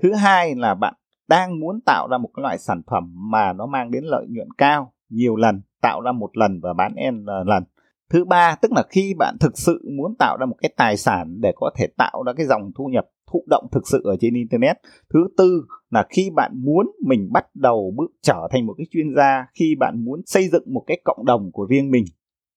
Thứ 0.02 0.12
hai 0.12 0.54
là 0.54 0.74
bạn 0.74 0.94
đang 1.28 1.60
muốn 1.60 1.80
tạo 1.86 2.08
ra 2.10 2.18
một 2.18 2.30
cái 2.34 2.42
loại 2.42 2.58
sản 2.58 2.82
phẩm 2.90 3.14
mà 3.30 3.52
nó 3.52 3.66
mang 3.66 3.90
đến 3.90 4.04
lợi 4.04 4.26
nhuận 4.28 4.48
cao 4.58 4.92
nhiều 5.10 5.36
lần, 5.36 5.60
tạo 5.82 6.00
ra 6.00 6.12
một 6.12 6.36
lần 6.36 6.60
và 6.62 6.72
bán 6.72 6.94
n 7.10 7.24
lần. 7.46 7.64
Thứ 8.10 8.24
ba, 8.24 8.56
tức 8.62 8.72
là 8.72 8.84
khi 8.90 9.14
bạn 9.18 9.36
thực 9.40 9.58
sự 9.58 9.90
muốn 9.96 10.14
tạo 10.18 10.36
ra 10.40 10.46
một 10.46 10.56
cái 10.62 10.72
tài 10.76 10.96
sản 10.96 11.40
để 11.40 11.52
có 11.56 11.70
thể 11.78 11.86
tạo 11.96 12.22
ra 12.26 12.32
cái 12.32 12.46
dòng 12.46 12.70
thu 12.74 12.86
nhập, 12.86 13.04
thụ 13.32 13.44
động 13.50 13.66
thực 13.72 13.88
sự 13.88 14.00
ở 14.04 14.16
trên 14.20 14.34
internet. 14.34 14.76
Thứ 15.14 15.28
tư 15.36 15.64
là 15.90 16.06
khi 16.10 16.30
bạn 16.36 16.52
muốn 16.54 16.90
mình 17.06 17.28
bắt 17.32 17.46
đầu 17.54 17.92
bước 17.96 18.10
trở 18.22 18.48
thành 18.50 18.66
một 18.66 18.74
cái 18.78 18.86
chuyên 18.90 19.14
gia, 19.16 19.46
khi 19.58 19.74
bạn 19.74 20.04
muốn 20.04 20.22
xây 20.26 20.48
dựng 20.48 20.74
một 20.74 20.84
cái 20.86 21.00
cộng 21.04 21.24
đồng 21.26 21.52
của 21.52 21.66
riêng 21.70 21.90
mình 21.90 22.04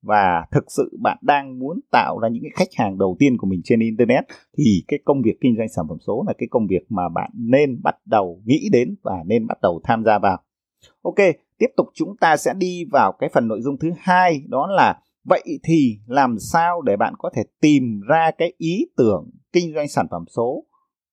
và 0.02 0.46
thực 0.52 0.72
sự 0.72 0.98
bạn 1.02 1.18
đang 1.22 1.60
muốn 1.60 1.80
tạo 1.92 2.20
ra 2.20 2.30
những 2.30 2.44
cái 2.44 2.52
khách 2.56 2.84
hàng 2.84 2.98
đầu 2.98 3.16
tiên 3.20 3.38
của 3.38 3.48
mình 3.48 3.62
trên 3.64 3.80
internet, 3.80 4.24
thì 4.58 4.84
cái 4.88 5.00
công 5.06 5.22
việc 5.22 5.38
kinh 5.42 5.56
doanh 5.58 5.70
sản 5.70 5.86
phẩm 5.90 5.98
số 6.08 6.24
là 6.28 6.34
cái 6.38 6.48
công 6.52 6.68
việc 6.68 6.86
mà 6.90 7.04
bạn 7.16 7.32
nên 7.34 7.82
bắt 7.84 7.96
đầu 8.06 8.42
nghĩ 8.46 8.70
đến 8.72 8.96
và 9.04 9.16
nên 9.26 9.48
bắt 9.48 9.58
đầu 9.62 9.82
tham 9.84 10.04
gia 10.04 10.20
vào. 10.20 10.38
Ok 11.02 11.16
tiếp 11.62 11.74
tục 11.78 11.88
chúng 11.94 12.18
ta 12.18 12.38
sẽ 12.38 12.54
đi 12.58 12.86
vào 12.92 13.12
cái 13.20 13.30
phần 13.34 13.48
nội 13.48 13.62
dung 13.62 13.78
thứ 13.78 13.92
hai, 14.00 14.42
đó 14.48 14.68
là 14.68 15.00
vậy 15.24 15.44
thì 15.64 15.98
làm 16.08 16.36
sao 16.40 16.82
để 16.82 16.98
bạn 16.98 17.14
có 17.18 17.30
thể 17.36 17.44
tìm 17.62 18.02
ra 18.08 18.32
cái 18.38 18.54
ý 18.58 18.86
tưởng 18.98 19.30
kinh 19.54 19.74
doanh 19.76 19.88
sản 19.88 20.08
phẩm 20.12 20.24
số? 20.36 20.64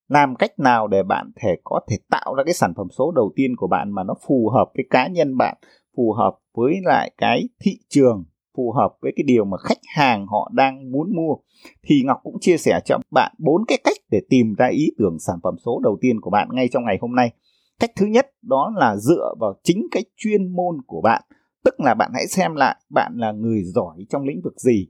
Làm 0.08 0.36
cách 0.36 0.58
nào 0.58 0.86
để 0.86 1.02
bạn 1.02 1.30
thể 1.42 1.56
có 1.64 1.80
thể 1.90 1.96
tạo 2.10 2.34
ra 2.34 2.44
cái 2.44 2.54
sản 2.54 2.72
phẩm 2.76 2.86
số 2.98 3.12
đầu 3.16 3.32
tiên 3.36 3.56
của 3.56 3.66
bạn 3.66 3.90
mà 3.90 4.02
nó 4.04 4.14
phù 4.26 4.50
hợp 4.54 4.70
với 4.74 4.84
cá 4.90 5.08
nhân 5.08 5.36
bạn, 5.36 5.56
phù 5.96 6.12
hợp 6.12 6.38
với 6.54 6.74
lại 6.84 7.10
cái 7.18 7.48
thị 7.60 7.78
trường, 7.88 8.24
phù 8.56 8.72
hợp 8.72 8.88
với 9.02 9.12
cái 9.16 9.24
điều 9.26 9.44
mà 9.44 9.56
khách 9.58 9.80
hàng 9.96 10.26
họ 10.26 10.50
đang 10.54 10.92
muốn 10.92 11.16
mua? 11.16 11.34
Thì 11.82 12.02
ngọc 12.04 12.18
cũng 12.22 12.36
chia 12.40 12.56
sẻ 12.56 12.80
cho 12.84 12.98
bạn 13.10 13.34
bốn 13.38 13.62
cái 13.68 13.78
cách 13.84 13.96
để 14.10 14.20
tìm 14.30 14.54
ra 14.58 14.66
ý 14.66 14.86
tưởng 14.98 15.18
sản 15.18 15.36
phẩm 15.42 15.54
số 15.64 15.80
đầu 15.84 15.98
tiên 16.00 16.20
của 16.20 16.30
bạn 16.30 16.48
ngay 16.52 16.68
trong 16.68 16.84
ngày 16.84 16.98
hôm 17.00 17.14
nay 17.14 17.32
cách 17.80 17.90
thứ 17.96 18.06
nhất 18.06 18.26
đó 18.42 18.72
là 18.76 18.96
dựa 18.96 19.34
vào 19.40 19.54
chính 19.64 19.86
cái 19.90 20.04
chuyên 20.16 20.52
môn 20.56 20.82
của 20.86 21.00
bạn. 21.00 21.22
Tức 21.64 21.80
là 21.80 21.94
bạn 21.94 22.10
hãy 22.14 22.26
xem 22.26 22.54
lại 22.54 22.76
bạn 22.90 23.12
là 23.16 23.32
người 23.32 23.62
giỏi 23.64 24.06
trong 24.08 24.24
lĩnh 24.24 24.40
vực 24.44 24.60
gì. 24.60 24.88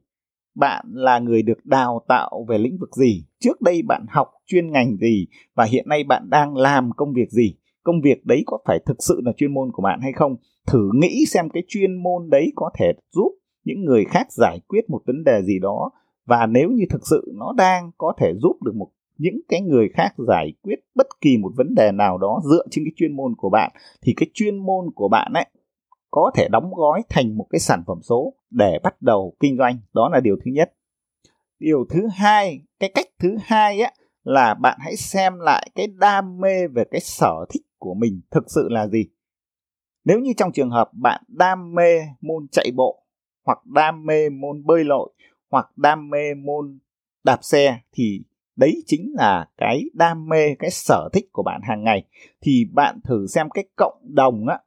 Bạn 0.55 0.87
là 0.93 1.19
người 1.19 1.43
được 1.43 1.67
đào 1.67 2.05
tạo 2.09 2.47
về 2.49 2.59
lĩnh 2.59 2.79
vực 2.79 2.97
gì. 2.97 3.25
Trước 3.41 3.61
đây 3.61 3.83
bạn 3.83 4.07
học 4.09 4.29
chuyên 4.47 4.73
ngành 4.73 4.97
gì 4.97 5.27
và 5.55 5.65
hiện 5.65 5.89
nay 5.89 6.05
bạn 6.05 6.31
đang 6.31 6.57
làm 6.57 6.91
công 6.97 7.13
việc 7.13 7.31
gì? 7.31 7.55
Công 7.83 8.01
việc 8.01 8.27
đấy 8.27 8.43
có 8.47 8.59
phải 8.67 8.79
thực 8.87 8.97
sự 8.99 9.21
là 9.25 9.33
chuyên 9.37 9.55
môn 9.55 9.73
của 9.73 9.83
bạn 9.83 10.01
hay 10.03 10.13
không? 10.13 10.37
Thử 10.67 10.91
nghĩ 10.95 11.25
xem 11.29 11.49
cái 11.49 11.63
chuyên 11.69 12.03
môn 12.03 12.31
đấy 12.31 12.53
có 12.57 12.71
thể 12.79 12.93
giúp 13.13 13.33
những 13.65 13.85
người 13.85 14.05
khác 14.05 14.27
giải 14.33 14.61
quyết 14.69 14.91
một 14.91 15.01
vấn 15.07 15.25
đề 15.25 15.43
gì 15.43 15.59
đó. 15.59 15.91
Và 16.27 16.47
nếu 16.47 16.71
như 16.71 16.85
thực 16.91 17.07
sự 17.11 17.33
nó 17.35 17.53
đang 17.57 17.91
có 17.99 18.13
thể 18.19 18.33
giúp 18.43 18.63
được 18.63 18.75
một 18.75 18.89
những 19.19 19.41
cái 19.49 19.61
người 19.61 19.89
khác 19.95 20.15
giải 20.29 20.53
quyết 20.63 20.77
bất 20.95 21.07
kỳ 21.21 21.37
một 21.37 21.53
vấn 21.57 21.75
đề 21.75 21.91
nào 21.93 22.19
đó 22.19 22.41
dựa 22.51 22.67
trên 22.71 22.85
cái 22.85 22.93
chuyên 22.97 23.17
môn 23.17 23.35
của 23.37 23.51
bạn, 23.51 23.71
thì 24.03 24.15
cái 24.17 24.29
chuyên 24.35 24.59
môn 24.59 24.91
của 24.95 25.09
bạn 25.09 25.33
ấy 25.33 25.47
có 26.11 26.31
thể 26.35 26.49
đóng 26.49 26.75
gói 26.75 27.03
thành 27.09 27.37
một 27.37 27.47
cái 27.51 27.59
sản 27.59 27.83
phẩm 27.87 27.99
số 28.03 28.35
để 28.51 28.79
bắt 28.83 29.03
đầu 29.03 29.37
kinh 29.41 29.57
doanh. 29.59 29.79
Đó 29.95 30.09
là 30.13 30.21
điều 30.21 30.37
thứ 30.45 30.51
nhất. 30.51 30.75
Điều 31.59 31.87
thứ 31.91 32.09
hai, 32.15 32.61
cái 32.81 32.91
cách 32.95 33.07
thứ 33.19 33.37
hai 33.43 33.81
á, 33.81 33.93
là 34.25 34.55
bạn 34.55 34.79
hãy 34.81 34.97
xem 34.97 35.39
lại 35.39 35.71
cái 35.75 35.87
đam 35.87 36.41
mê 36.41 36.67
về 36.67 36.85
cái 36.91 37.01
sở 37.01 37.47
thích 37.51 37.63
của 37.79 37.95
mình 37.95 38.21
thực 38.31 38.45
sự 38.47 38.69
là 38.71 38.87
gì. 38.87 39.05
Nếu 40.05 40.19
như 40.19 40.33
trong 40.37 40.53
trường 40.53 40.71
hợp 40.71 40.91
bạn 40.93 41.23
đam 41.29 41.75
mê 41.75 42.01
môn 42.21 42.47
chạy 42.53 42.71
bộ, 42.77 43.03
hoặc 43.45 43.67
đam 43.67 44.07
mê 44.07 44.29
môn 44.29 44.65
bơi 44.67 44.85
lội, 44.85 45.13
hoặc 45.51 45.71
đam 45.77 46.11
mê 46.11 46.35
môn 46.35 46.79
đạp 47.25 47.39
xe, 47.43 47.81
thì 47.93 48.23
đấy 48.59 48.83
chính 48.87 49.13
là 49.15 49.49
cái 49.57 49.85
đam 49.93 50.29
mê 50.29 50.55
cái 50.59 50.71
sở 50.71 51.09
thích 51.13 51.29
của 51.33 51.43
bạn 51.43 51.61
hàng 51.65 51.85
ngày. 51.85 52.05
Thì 52.43 52.65
bạn 52.73 53.01
thử 53.05 53.27
xem 53.27 53.51
cái 53.51 53.65
cộng 53.77 54.01
đồng 54.03 54.49
á 54.49 54.59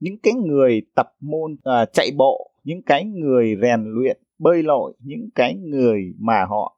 những 0.00 0.18
cái 0.22 0.34
người 0.34 0.82
tập 0.94 1.06
môn 1.20 1.52
uh, 1.52 1.92
chạy 1.92 2.10
bộ 2.16 2.50
những 2.64 2.82
cái 2.82 3.04
người 3.04 3.56
rèn 3.62 3.84
luyện 3.84 4.18
bơi 4.38 4.62
lội 4.62 4.96
những 4.98 5.28
cái 5.34 5.54
người 5.54 6.14
mà 6.18 6.44
họ 6.48 6.76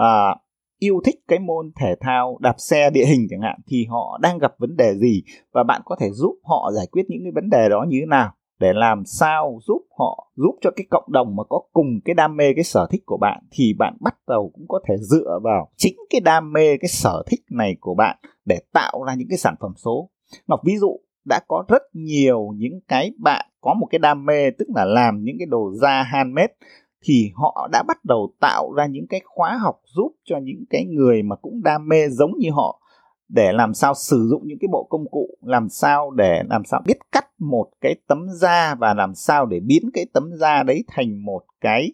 uh, 0.00 0.40
yêu 0.78 1.00
thích 1.04 1.16
cái 1.28 1.38
môn 1.38 1.72
thể 1.80 1.94
thao 2.00 2.38
đạp 2.40 2.54
xe 2.58 2.90
địa 2.90 3.04
hình 3.04 3.26
chẳng 3.30 3.40
hạn 3.40 3.60
thì 3.66 3.86
họ 3.90 4.18
đang 4.22 4.38
gặp 4.38 4.54
vấn 4.58 4.76
đề 4.76 4.94
gì 4.94 5.22
và 5.52 5.62
bạn 5.62 5.82
có 5.84 5.96
thể 6.00 6.10
giúp 6.10 6.34
họ 6.44 6.70
giải 6.74 6.86
quyết 6.90 7.02
những 7.08 7.22
cái 7.22 7.32
vấn 7.34 7.50
đề 7.50 7.68
đó 7.68 7.86
như 7.88 7.98
thế 8.00 8.06
nào? 8.06 8.32
Để 8.60 8.72
làm 8.72 9.02
sao 9.06 9.58
giúp 9.68 9.82
họ, 9.98 10.30
giúp 10.36 10.54
cho 10.60 10.70
cái 10.76 10.86
cộng 10.90 11.12
đồng 11.12 11.36
mà 11.36 11.44
có 11.48 11.60
cùng 11.72 11.86
cái 12.04 12.14
đam 12.14 12.36
mê 12.36 12.44
cái 12.56 12.64
sở 12.64 12.86
thích 12.90 13.02
của 13.06 13.18
bạn 13.20 13.42
thì 13.50 13.74
bạn 13.78 13.96
bắt 14.00 14.14
đầu 14.28 14.50
cũng 14.54 14.64
có 14.68 14.80
thể 14.88 14.94
dựa 14.98 15.38
vào 15.42 15.68
chính 15.76 15.96
cái 16.10 16.20
đam 16.20 16.52
mê, 16.52 16.76
cái 16.76 16.88
sở 16.88 17.22
thích 17.26 17.40
này 17.50 17.76
của 17.80 17.94
bạn 17.94 18.16
để 18.44 18.58
tạo 18.72 19.04
ra 19.06 19.14
những 19.14 19.28
cái 19.30 19.38
sản 19.38 19.54
phẩm 19.60 19.72
số. 19.76 20.10
Ngọc 20.46 20.60
ví 20.64 20.76
dụ 20.76 20.96
đã 21.28 21.40
có 21.48 21.64
rất 21.68 21.82
nhiều 21.92 22.52
những 22.56 22.80
cái 22.88 23.12
bạn 23.18 23.46
có 23.60 23.74
một 23.74 23.86
cái 23.90 23.98
đam 23.98 24.24
mê, 24.26 24.50
tức 24.50 24.68
là 24.74 24.84
làm 24.84 25.22
những 25.22 25.36
cái 25.38 25.46
đồ 25.46 25.72
da 25.74 26.02
handmade 26.02 26.54
thì 27.04 27.30
họ 27.34 27.68
đã 27.72 27.82
bắt 27.88 28.04
đầu 28.04 28.34
tạo 28.40 28.72
ra 28.76 28.86
những 28.86 29.06
cái 29.08 29.20
khóa 29.24 29.58
học 29.62 29.80
giúp 29.84 30.12
cho 30.24 30.38
những 30.42 30.64
cái 30.70 30.84
người 30.84 31.22
mà 31.22 31.36
cũng 31.36 31.62
đam 31.62 31.88
mê 31.88 32.08
giống 32.08 32.32
như 32.38 32.50
họ 32.50 32.80
để 33.32 33.52
làm 33.52 33.74
sao 33.74 33.94
sử 33.94 34.26
dụng 34.30 34.42
những 34.44 34.58
cái 34.60 34.68
bộ 34.72 34.86
công 34.90 35.10
cụ 35.10 35.38
làm 35.42 35.68
sao 35.68 36.10
để 36.10 36.42
làm 36.50 36.62
sao 36.64 36.82
biết 36.86 36.98
cắt 37.12 37.26
một 37.38 37.70
cái 37.80 37.94
tấm 38.06 38.26
da 38.40 38.74
và 38.74 38.94
làm 38.94 39.14
sao 39.14 39.46
để 39.46 39.60
biến 39.60 39.90
cái 39.94 40.06
tấm 40.12 40.30
da 40.36 40.62
đấy 40.62 40.84
thành 40.88 41.24
một 41.24 41.42
cái 41.60 41.92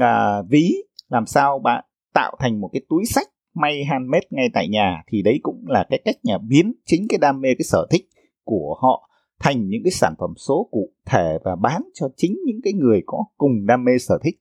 à, 0.00 0.42
ví 0.48 0.74
làm 1.08 1.26
sao 1.26 1.58
bạn 1.58 1.84
tạo 2.12 2.36
thành 2.38 2.60
một 2.60 2.70
cái 2.72 2.82
túi 2.88 3.04
sách 3.04 3.28
may 3.54 3.84
handmade 3.84 4.26
ngay 4.30 4.48
tại 4.54 4.68
nhà 4.68 5.02
thì 5.06 5.22
đấy 5.22 5.40
cũng 5.42 5.64
là 5.68 5.86
cái 5.90 6.02
cách 6.04 6.16
nhà 6.22 6.38
biến 6.38 6.72
chính 6.86 7.06
cái 7.08 7.18
đam 7.18 7.40
mê 7.40 7.48
cái 7.58 7.64
sở 7.64 7.86
thích 7.90 8.08
của 8.44 8.76
họ 8.80 9.10
thành 9.40 9.68
những 9.68 9.80
cái 9.84 9.90
sản 9.90 10.14
phẩm 10.18 10.34
số 10.36 10.68
cụ 10.70 10.92
thể 11.06 11.38
và 11.44 11.56
bán 11.56 11.82
cho 11.94 12.08
chính 12.16 12.36
những 12.46 12.60
cái 12.64 12.72
người 12.72 13.02
có 13.06 13.24
cùng 13.36 13.66
đam 13.66 13.84
mê 13.84 13.92
sở 13.98 14.18
thích. 14.24 14.40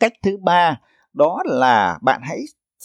Cách 0.00 0.12
thứ 0.22 0.36
ba 0.36 0.80
đó 1.12 1.42
là 1.44 1.98
bạn 2.02 2.20
hãy 2.24 2.38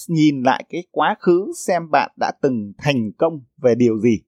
nhìn 0.09 0.41
lại 0.43 0.63
cái 0.69 0.83
quá 0.91 1.15
khứ 1.19 1.51
xem 1.67 1.91
bạn 1.91 2.11
đã 2.19 2.31
từng 2.41 2.73
thành 2.77 3.11
công 3.17 3.39
về 3.61 3.75
điều 3.75 3.99
gì. 3.99 4.21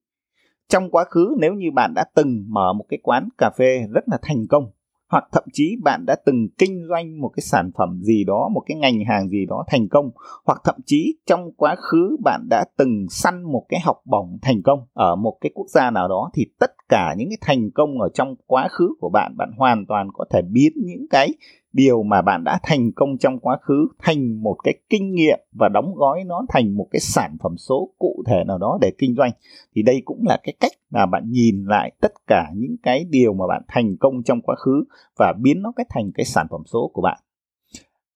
Trong 0.69 0.91
quá 0.91 1.03
khứ, 1.09 1.35
nếu 1.39 1.53
như 1.53 1.71
bạn 1.75 1.93
đã 1.95 2.05
từng 2.15 2.45
mở 2.47 2.73
một 2.73 2.85
cái 2.89 2.99
quán 3.03 3.29
cà 3.37 3.51
phê 3.57 3.87
rất 3.93 4.03
là 4.07 4.17
thành 4.21 4.47
công, 4.49 4.71
hoặc 5.09 5.23
thậm 5.31 5.43
chí 5.53 5.75
bạn 5.83 6.05
đã 6.05 6.15
từng 6.25 6.47
kinh 6.57 6.87
doanh 6.89 7.21
một 7.21 7.29
cái 7.35 7.43
sản 7.43 7.71
phẩm 7.77 7.99
gì 8.01 8.23
đó, 8.23 8.49
một 8.53 8.63
cái 8.65 8.77
ngành 8.77 9.05
hàng 9.09 9.29
gì 9.29 9.45
đó 9.45 9.63
thành 9.67 9.87
công, 9.87 10.11
hoặc 10.45 10.61
thậm 10.63 10.75
chí 10.85 11.17
trong 11.25 11.51
quá 11.57 11.75
khứ 11.75 12.17
bạn 12.23 12.47
đã 12.49 12.65
từng 12.77 13.05
săn 13.09 13.43
một 13.43 13.65
cái 13.69 13.79
học 13.79 13.97
bổng 14.05 14.37
thành 14.41 14.61
công 14.63 14.79
ở 14.93 15.15
một 15.15 15.37
cái 15.41 15.51
quốc 15.55 15.67
gia 15.69 15.91
nào 15.91 16.07
đó, 16.07 16.31
thì 16.33 16.45
tất 16.59 16.71
cả 16.89 17.15
những 17.17 17.29
cái 17.29 17.37
thành 17.41 17.71
công 17.71 18.01
ở 18.01 18.09
trong 18.13 18.35
quá 18.45 18.67
khứ 18.71 18.87
của 18.99 19.09
bạn 19.09 19.37
bạn 19.37 19.51
hoàn 19.57 19.85
toàn 19.85 20.07
có 20.13 20.25
thể 20.33 20.41
biến 20.51 20.73
những 20.75 21.07
cái 21.09 21.29
điều 21.73 22.03
mà 22.03 22.21
bạn 22.21 22.43
đã 22.43 22.59
thành 22.63 22.91
công 22.95 23.17
trong 23.17 23.39
quá 23.39 23.57
khứ, 23.61 23.87
thành 23.99 24.43
một 24.43 24.55
cái 24.63 24.73
kinh 24.89 25.13
nghiệm 25.13 25.39
và 25.59 25.69
đóng 25.69 25.95
gói 25.95 26.23
nó 26.23 26.45
thành 26.49 26.77
một 26.77 26.87
cái 26.91 26.99
sản 26.99 27.37
phẩm 27.43 27.57
số 27.57 27.93
cụ 27.99 28.23
thể 28.27 28.43
nào 28.47 28.57
đó 28.57 28.77
để 28.81 28.91
kinh 28.97 29.15
doanh, 29.15 29.31
thì 29.75 29.81
đây 29.81 30.01
cũng 30.05 30.23
là 30.27 30.39
cái 30.43 30.53
cách 30.59 30.71
là 30.89 31.05
bạn 31.05 31.23
nhìn 31.29 31.65
lại 31.65 31.91
tất 32.01 32.11
cả 32.27 32.51
những 32.55 32.75
cái 32.83 33.05
điều 33.09 33.33
mà 33.33 33.47
bạn 33.47 33.61
thành 33.67 33.97
công 33.97 34.23
trong 34.23 34.41
quá 34.41 34.55
khứ 34.55 34.83
và 35.17 35.33
biến 35.41 35.61
nó 35.61 35.71
cái 35.75 35.85
thành 35.89 36.11
cái 36.15 36.25
sản 36.25 36.47
phẩm 36.51 36.61
số 36.65 36.91
của 36.93 37.01
bạn. 37.01 37.19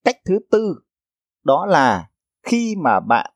Cách 0.03 0.17
thứ 0.25 0.39
tư, 0.51 0.75
đó 1.43 1.65
là 1.65 2.09
khi 2.43 2.75
mà 2.75 2.99
bạn 2.99 3.31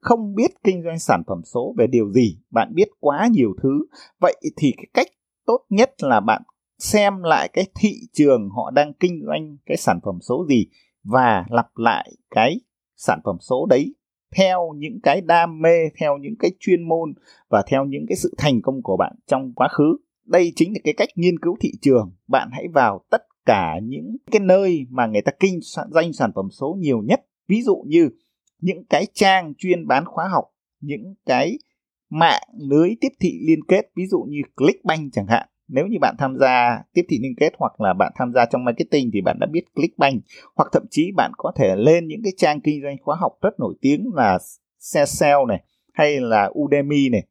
không 0.00 0.34
biết 0.34 0.48
kinh 0.64 0.82
doanh 0.84 0.98
sản 0.98 1.22
phẩm 1.26 1.40
số 1.44 1.74
về 1.78 1.86
điều 1.86 2.10
gì, 2.12 2.38
bạn 2.50 2.74
biết 2.74 2.88
quá 3.00 3.28
nhiều 3.30 3.54
thứ, 3.62 3.86
vậy 4.20 4.36
thì 4.56 4.72
cái 4.76 4.86
cách 4.94 5.06
tốt 5.46 5.60
nhất 5.70 5.90
là 5.98 6.20
bạn 6.20 6.42
xem 6.78 7.22
lại 7.22 7.48
cái 7.52 7.64
thị 7.80 7.90
trường 8.12 8.48
họ 8.56 8.70
đang 8.70 8.92
kinh 8.92 9.22
doanh 9.26 9.56
cái 9.66 9.76
sản 9.76 10.00
phẩm 10.04 10.18
số 10.28 10.46
gì 10.48 10.66
và 11.04 11.44
lặp 11.50 11.66
lại 11.76 12.12
cái 12.30 12.60
sản 12.96 13.20
phẩm 13.24 13.36
số 13.40 13.66
đấy 13.66 13.94
theo 14.36 14.74
những 14.76 15.00
cái 15.02 15.20
đam 15.20 15.60
mê, 15.60 15.88
theo 16.00 16.18
những 16.18 16.34
cái 16.38 16.50
chuyên 16.60 16.88
môn 16.88 17.14
và 17.48 17.62
theo 17.66 17.84
những 17.84 18.04
cái 18.08 18.16
sự 18.16 18.34
thành 18.38 18.62
công 18.62 18.82
của 18.82 18.96
bạn 18.96 19.16
trong 19.26 19.52
quá 19.54 19.68
khứ. 19.68 19.96
Đây 20.24 20.52
chính 20.56 20.72
là 20.72 20.78
cái 20.84 20.94
cách 20.96 21.08
nghiên 21.14 21.38
cứu 21.38 21.56
thị 21.60 21.72
trường. 21.80 22.12
Bạn 22.28 22.48
hãy 22.52 22.64
vào 22.74 23.00
tất 23.10 23.22
cả 23.46 23.74
những 23.82 24.16
cái 24.30 24.40
nơi 24.40 24.86
mà 24.90 25.06
người 25.06 25.22
ta 25.22 25.32
kinh 25.40 25.60
doanh 25.90 26.12
sản 26.12 26.30
phẩm 26.34 26.48
số 26.50 26.76
nhiều 26.78 27.02
nhất. 27.02 27.20
Ví 27.48 27.62
dụ 27.62 27.84
như 27.86 28.08
những 28.60 28.84
cái 28.84 29.06
trang 29.14 29.54
chuyên 29.58 29.86
bán 29.86 30.04
khóa 30.04 30.28
học, 30.28 30.44
những 30.80 31.14
cái 31.26 31.58
mạng 32.10 32.42
lưới 32.58 32.90
tiếp 33.00 33.12
thị 33.20 33.40
liên 33.46 33.64
kết, 33.68 33.90
ví 33.96 34.06
dụ 34.06 34.26
như 34.28 34.40
Clickbank 34.56 35.12
chẳng 35.12 35.26
hạn 35.26 35.48
nếu 35.68 35.86
như 35.86 35.98
bạn 36.00 36.14
tham 36.18 36.36
gia 36.40 36.82
tiếp 36.92 37.02
thị 37.08 37.18
liên 37.22 37.34
kết 37.36 37.52
hoặc 37.58 37.80
là 37.80 37.92
bạn 37.92 38.12
tham 38.16 38.32
gia 38.32 38.46
trong 38.46 38.64
marketing 38.64 39.10
thì 39.12 39.20
bạn 39.20 39.36
đã 39.40 39.46
biết 39.46 39.62
Clickbank, 39.74 40.22
hoặc 40.56 40.68
thậm 40.72 40.82
chí 40.90 41.12
bạn 41.16 41.32
có 41.36 41.52
thể 41.56 41.76
lên 41.76 42.06
những 42.06 42.20
cái 42.24 42.32
trang 42.36 42.60
kinh 42.60 42.82
doanh 42.82 42.96
khóa 43.02 43.16
học 43.20 43.32
rất 43.42 43.60
nổi 43.60 43.74
tiếng 43.80 44.10
là 44.14 44.38
Sell 44.78 45.38
này, 45.48 45.62
hay 45.92 46.20
là 46.20 46.50
Udemy 46.58 47.08
này, 47.08 47.26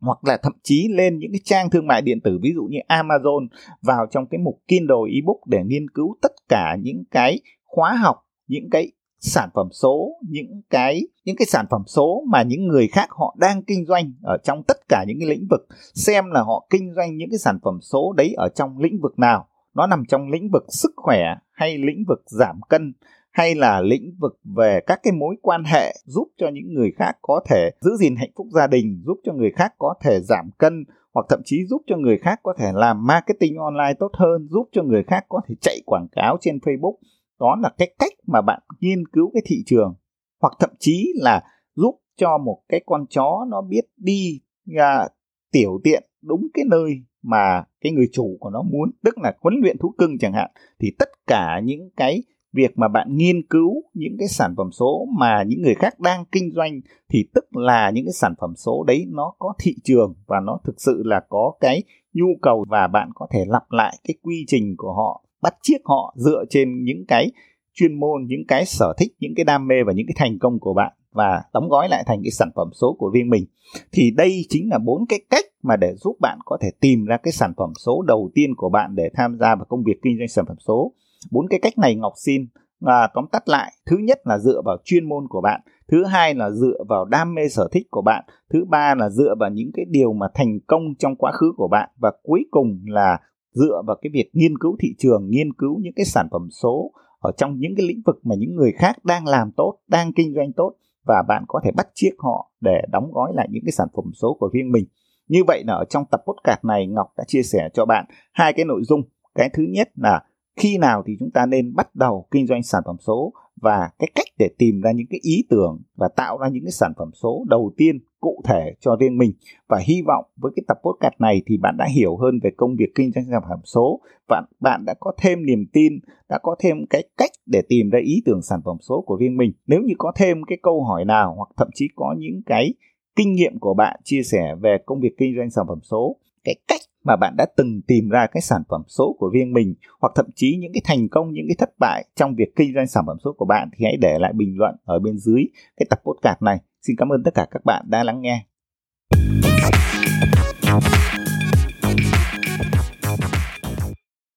hoặc 0.00 0.24
là 0.24 0.36
thậm 0.42 0.52
chí 0.62 0.88
lên 0.90 1.18
những 1.18 1.32
cái 1.32 1.40
trang 1.44 1.70
thương 1.70 1.86
mại 1.86 2.02
điện 2.02 2.20
tử, 2.20 2.38
ví 2.42 2.52
dụ 2.54 2.62
như 2.70 2.78
Amazon, 2.88 3.48
vào 3.82 4.06
trong 4.10 4.26
cái 4.26 4.38
mục 4.38 4.62
Kindle 4.68 5.14
ebook 5.14 5.46
để 5.46 5.58
nghiên 5.66 5.90
cứu 5.90 6.16
tất 6.22 6.32
cả 6.48 6.76
những 6.82 7.04
cái 7.10 7.40
khóa 7.64 7.92
học, 7.94 8.16
những 8.46 8.70
cái 8.70 8.92
sản 9.20 9.48
phẩm 9.54 9.68
số, 9.72 10.10
những 10.28 10.62
cái 10.70 11.02
những 11.24 11.36
cái 11.36 11.46
sản 11.46 11.66
phẩm 11.70 11.82
số 11.86 12.22
mà 12.28 12.42
những 12.42 12.66
người 12.66 12.88
khác 12.92 13.08
họ 13.10 13.36
đang 13.38 13.62
kinh 13.62 13.86
doanh 13.86 14.12
ở 14.22 14.38
trong 14.44 14.62
tất 14.68 14.76
cả 14.88 15.04
những 15.08 15.16
cái 15.20 15.28
lĩnh 15.28 15.46
vực, 15.50 15.66
xem 15.94 16.30
là 16.30 16.42
họ 16.42 16.66
kinh 16.70 16.94
doanh 16.96 17.16
những 17.16 17.30
cái 17.30 17.38
sản 17.38 17.58
phẩm 17.64 17.78
số 17.82 18.12
đấy 18.16 18.34
ở 18.36 18.48
trong 18.48 18.78
lĩnh 18.78 19.00
vực 19.00 19.18
nào. 19.18 19.48
Nó 19.74 19.86
nằm 19.86 20.02
trong 20.08 20.30
lĩnh 20.30 20.50
vực 20.52 20.64
sức 20.68 20.90
khỏe 20.96 21.20
hay 21.52 21.78
lĩnh 21.78 22.04
vực 22.08 22.22
giảm 22.26 22.60
cân 22.68 22.92
hay 23.30 23.54
là 23.54 23.80
lĩnh 23.80 24.16
vực 24.18 24.40
về 24.44 24.80
các 24.86 25.00
cái 25.02 25.12
mối 25.12 25.36
quan 25.42 25.64
hệ 25.64 25.94
giúp 26.04 26.28
cho 26.38 26.48
những 26.52 26.74
người 26.74 26.92
khác 26.98 27.12
có 27.22 27.40
thể 27.50 27.70
giữ 27.80 27.90
gìn 27.98 28.16
hạnh 28.16 28.30
phúc 28.36 28.46
gia 28.54 28.66
đình, 28.66 29.02
giúp 29.06 29.20
cho 29.24 29.32
người 29.32 29.50
khác 29.56 29.74
có 29.78 29.94
thể 30.02 30.20
giảm 30.20 30.50
cân 30.58 30.84
hoặc 31.14 31.26
thậm 31.28 31.40
chí 31.44 31.64
giúp 31.66 31.82
cho 31.86 31.96
người 31.96 32.18
khác 32.18 32.40
có 32.42 32.54
thể 32.58 32.72
làm 32.74 33.06
marketing 33.06 33.56
online 33.56 33.94
tốt 33.98 34.10
hơn, 34.12 34.48
giúp 34.50 34.68
cho 34.72 34.82
người 34.82 35.02
khác 35.06 35.24
có 35.28 35.40
thể 35.48 35.54
chạy 35.60 35.80
quảng 35.86 36.08
cáo 36.12 36.36
trên 36.40 36.58
facebook 36.58 36.94
đó 37.40 37.56
là 37.62 37.70
cái 37.78 37.94
cách 37.98 38.12
mà 38.26 38.40
bạn 38.40 38.62
nghiên 38.80 39.08
cứu 39.12 39.30
cái 39.34 39.42
thị 39.46 39.56
trường 39.66 39.94
hoặc 40.40 40.52
thậm 40.60 40.70
chí 40.78 41.12
là 41.16 41.42
giúp 41.74 42.00
cho 42.16 42.38
một 42.38 42.62
cái 42.68 42.80
con 42.86 43.06
chó 43.10 43.46
nó 43.50 43.62
biết 43.62 43.84
đi 43.96 44.40
à, 44.76 45.08
tiểu 45.52 45.80
tiện 45.84 46.02
đúng 46.22 46.46
cái 46.54 46.64
nơi 46.68 46.90
mà 47.22 47.64
cái 47.80 47.92
người 47.92 48.08
chủ 48.12 48.36
của 48.40 48.50
nó 48.50 48.62
muốn 48.62 48.90
tức 49.04 49.18
là 49.18 49.32
huấn 49.40 49.54
luyện 49.62 49.78
thú 49.78 49.94
cưng 49.98 50.18
chẳng 50.18 50.32
hạn. 50.32 50.50
Thì 50.80 50.92
tất 50.98 51.08
cả 51.26 51.60
những 51.64 51.90
cái 51.96 52.22
việc 52.52 52.78
mà 52.78 52.88
bạn 52.88 53.16
nghiên 53.16 53.46
cứu 53.50 53.82
những 53.94 54.16
cái 54.18 54.28
sản 54.28 54.54
phẩm 54.56 54.70
số 54.72 55.06
mà 55.18 55.42
những 55.46 55.62
người 55.62 55.74
khác 55.74 56.00
đang 56.00 56.24
kinh 56.32 56.52
doanh 56.54 56.80
thì 57.08 57.28
tức 57.34 57.56
là 57.56 57.90
những 57.90 58.04
cái 58.04 58.12
sản 58.12 58.34
phẩm 58.40 58.54
số 58.56 58.84
đấy 58.86 59.04
nó 59.08 59.34
có 59.38 59.54
thị 59.58 59.74
trường 59.84 60.14
và 60.26 60.40
nó 60.40 60.58
thực 60.64 60.80
sự 60.80 61.02
là 61.04 61.20
có 61.28 61.52
cái 61.60 61.82
nhu 62.12 62.26
cầu 62.42 62.64
và 62.68 62.86
bạn 62.86 63.10
có 63.14 63.26
thể 63.30 63.44
lặp 63.48 63.64
lại 63.70 63.98
cái 64.04 64.14
quy 64.22 64.44
trình 64.46 64.74
của 64.76 64.92
họ 64.92 65.25
bắt 65.42 65.54
chiếc 65.62 65.78
họ 65.84 66.14
dựa 66.16 66.44
trên 66.50 66.84
những 66.84 67.04
cái 67.08 67.30
chuyên 67.74 68.00
môn 68.00 68.24
những 68.26 68.46
cái 68.48 68.66
sở 68.66 68.94
thích 68.98 69.12
những 69.20 69.32
cái 69.36 69.44
đam 69.44 69.66
mê 69.66 69.74
và 69.86 69.92
những 69.92 70.06
cái 70.06 70.14
thành 70.18 70.38
công 70.38 70.58
của 70.58 70.74
bạn 70.74 70.92
và 71.12 71.42
đóng 71.54 71.68
gói 71.68 71.88
lại 71.88 72.04
thành 72.06 72.20
cái 72.22 72.30
sản 72.30 72.50
phẩm 72.56 72.70
số 72.80 72.96
của 72.98 73.10
riêng 73.14 73.30
mình. 73.30 73.44
Thì 73.92 74.10
đây 74.16 74.44
chính 74.48 74.70
là 74.70 74.78
bốn 74.78 75.06
cái 75.08 75.20
cách 75.30 75.44
mà 75.62 75.76
để 75.76 75.94
giúp 75.94 76.16
bạn 76.20 76.38
có 76.44 76.58
thể 76.60 76.70
tìm 76.80 77.04
ra 77.04 77.16
cái 77.16 77.32
sản 77.32 77.52
phẩm 77.56 77.72
số 77.86 78.02
đầu 78.02 78.30
tiên 78.34 78.54
của 78.56 78.68
bạn 78.68 78.94
để 78.94 79.10
tham 79.14 79.38
gia 79.40 79.54
vào 79.54 79.64
công 79.68 79.82
việc 79.84 80.02
kinh 80.02 80.18
doanh 80.18 80.28
sản 80.28 80.44
phẩm 80.48 80.56
số. 80.66 80.92
Bốn 81.30 81.48
cái 81.48 81.60
cách 81.62 81.78
này 81.78 81.94
ngọc 81.94 82.12
xin 82.16 82.46
à, 82.84 83.08
tóm 83.14 83.24
tắt 83.32 83.48
lại. 83.48 83.72
Thứ 83.86 83.96
nhất 83.96 84.20
là 84.24 84.38
dựa 84.38 84.62
vào 84.64 84.76
chuyên 84.84 85.08
môn 85.08 85.28
của 85.28 85.40
bạn. 85.40 85.60
Thứ 85.88 86.04
hai 86.04 86.34
là 86.34 86.50
dựa 86.50 86.84
vào 86.88 87.04
đam 87.04 87.34
mê 87.34 87.48
sở 87.48 87.68
thích 87.72 87.86
của 87.90 88.02
bạn. 88.02 88.24
Thứ 88.52 88.64
ba 88.64 88.94
là 88.94 89.08
dựa 89.08 89.34
vào 89.40 89.50
những 89.50 89.70
cái 89.74 89.84
điều 89.88 90.12
mà 90.12 90.26
thành 90.34 90.58
công 90.66 90.82
trong 90.98 91.16
quá 91.16 91.32
khứ 91.32 91.52
của 91.56 91.68
bạn. 91.68 91.90
Và 91.96 92.12
cuối 92.22 92.44
cùng 92.50 92.80
là 92.86 93.18
dựa 93.56 93.82
vào 93.86 93.96
cái 94.02 94.10
việc 94.12 94.30
nghiên 94.32 94.58
cứu 94.58 94.76
thị 94.80 94.88
trường, 94.98 95.30
nghiên 95.30 95.52
cứu 95.52 95.78
những 95.82 95.92
cái 95.96 96.06
sản 96.06 96.28
phẩm 96.32 96.48
số 96.62 96.92
ở 97.18 97.32
trong 97.36 97.58
những 97.58 97.72
cái 97.76 97.86
lĩnh 97.86 98.02
vực 98.06 98.16
mà 98.22 98.34
những 98.38 98.54
người 98.54 98.72
khác 98.72 99.04
đang 99.04 99.26
làm 99.26 99.50
tốt, 99.56 99.78
đang 99.88 100.12
kinh 100.12 100.34
doanh 100.34 100.52
tốt 100.52 100.74
và 101.06 101.22
bạn 101.28 101.44
có 101.48 101.60
thể 101.64 101.70
bắt 101.76 101.88
chiếc 101.94 102.10
họ 102.18 102.52
để 102.60 102.82
đóng 102.92 103.10
gói 103.12 103.32
lại 103.34 103.48
những 103.50 103.62
cái 103.66 103.72
sản 103.72 103.88
phẩm 103.96 104.04
số 104.14 104.36
của 104.40 104.50
riêng 104.52 104.72
mình. 104.72 104.84
Như 105.28 105.44
vậy 105.46 105.64
là 105.66 105.74
ở 105.74 105.84
trong 105.84 106.04
tập 106.10 106.20
podcast 106.26 106.64
này, 106.64 106.86
ngọc 106.86 107.06
đã 107.16 107.24
chia 107.26 107.42
sẻ 107.42 107.68
cho 107.74 107.84
bạn 107.84 108.04
hai 108.32 108.52
cái 108.52 108.64
nội 108.64 108.80
dung. 108.84 109.00
Cái 109.34 109.50
thứ 109.52 109.62
nhất 109.70 109.88
là 109.96 110.22
khi 110.56 110.78
nào 110.78 111.02
thì 111.06 111.16
chúng 111.18 111.30
ta 111.30 111.46
nên 111.46 111.74
bắt 111.74 111.94
đầu 111.94 112.26
kinh 112.30 112.46
doanh 112.46 112.62
sản 112.62 112.82
phẩm 112.86 112.96
số 113.06 113.32
và 113.62 113.90
cái 113.98 114.10
cách 114.14 114.26
để 114.38 114.48
tìm 114.58 114.80
ra 114.80 114.92
những 114.92 115.06
cái 115.10 115.20
ý 115.22 115.44
tưởng 115.50 115.82
và 115.96 116.08
tạo 116.16 116.38
ra 116.38 116.48
những 116.48 116.64
cái 116.64 116.72
sản 116.72 116.92
phẩm 116.98 117.10
số 117.22 117.44
đầu 117.48 117.72
tiên 117.76 117.98
cụ 118.20 118.42
thể 118.44 118.74
cho 118.80 118.96
riêng 119.00 119.18
mình. 119.18 119.32
Và 119.68 119.78
hy 119.86 120.02
vọng 120.06 120.24
với 120.36 120.52
cái 120.56 120.62
tập 120.68 120.78
podcast 120.84 121.20
này 121.20 121.42
thì 121.46 121.56
bạn 121.56 121.76
đã 121.78 121.86
hiểu 121.94 122.16
hơn 122.16 122.40
về 122.42 122.50
công 122.56 122.76
việc 122.78 122.92
kinh 122.94 123.12
doanh 123.14 123.24
sản 123.30 123.42
phẩm 123.48 123.60
số 123.64 124.00
và 124.28 124.42
bạn 124.60 124.84
đã 124.86 124.94
có 125.00 125.12
thêm 125.18 125.46
niềm 125.46 125.66
tin, 125.72 125.92
đã 126.28 126.38
có 126.42 126.56
thêm 126.58 126.76
cái 126.90 127.08
cách 127.16 127.30
để 127.46 127.62
tìm 127.68 127.90
ra 127.90 127.98
ý 128.02 128.22
tưởng 128.24 128.42
sản 128.42 128.60
phẩm 128.64 128.76
số 128.80 129.04
của 129.06 129.16
riêng 129.20 129.36
mình. 129.36 129.52
Nếu 129.66 129.80
như 129.82 129.94
có 129.98 130.12
thêm 130.16 130.42
cái 130.46 130.58
câu 130.62 130.84
hỏi 130.84 131.04
nào 131.04 131.34
hoặc 131.36 131.48
thậm 131.56 131.68
chí 131.74 131.88
có 131.96 132.14
những 132.18 132.42
cái 132.46 132.74
kinh 133.16 133.32
nghiệm 133.32 133.58
của 133.60 133.74
bạn 133.74 134.00
chia 134.04 134.22
sẻ 134.22 134.54
về 134.60 134.78
công 134.86 135.00
việc 135.00 135.14
kinh 135.18 135.36
doanh 135.36 135.50
sản 135.50 135.64
phẩm 135.68 135.78
số 135.82 136.16
cái 136.46 136.56
cách 136.68 136.80
mà 137.04 137.16
bạn 137.16 137.34
đã 137.38 137.46
từng 137.56 137.80
tìm 137.86 138.08
ra 138.08 138.26
cái 138.32 138.40
sản 138.40 138.62
phẩm 138.68 138.82
số 138.88 139.16
của 139.18 139.30
riêng 139.34 139.52
mình, 139.52 139.74
hoặc 140.00 140.12
thậm 140.14 140.26
chí 140.34 140.56
những 140.60 140.72
cái 140.74 140.82
thành 140.84 141.08
công, 141.08 141.32
những 141.32 141.46
cái 141.48 141.56
thất 141.58 141.70
bại 141.78 142.04
trong 142.16 142.34
việc 142.34 142.56
kinh 142.56 142.72
doanh 142.74 142.86
sản 142.86 143.04
phẩm 143.06 143.16
số 143.24 143.32
của 143.38 143.44
bạn, 143.44 143.68
thì 143.76 143.84
hãy 143.84 143.96
để 144.00 144.18
lại 144.18 144.32
bình 144.32 144.54
luận 144.56 144.74
ở 144.84 144.98
bên 144.98 145.18
dưới 145.18 145.44
cái 145.76 145.86
tập 145.90 146.00
podcast 146.04 146.42
này. 146.42 146.58
Xin 146.82 146.96
cảm 146.98 147.08
ơn 147.08 147.22
tất 147.22 147.34
cả 147.34 147.46
các 147.50 147.64
bạn 147.64 147.84
đã 147.88 148.04
lắng 148.04 148.20
nghe. 148.20 148.46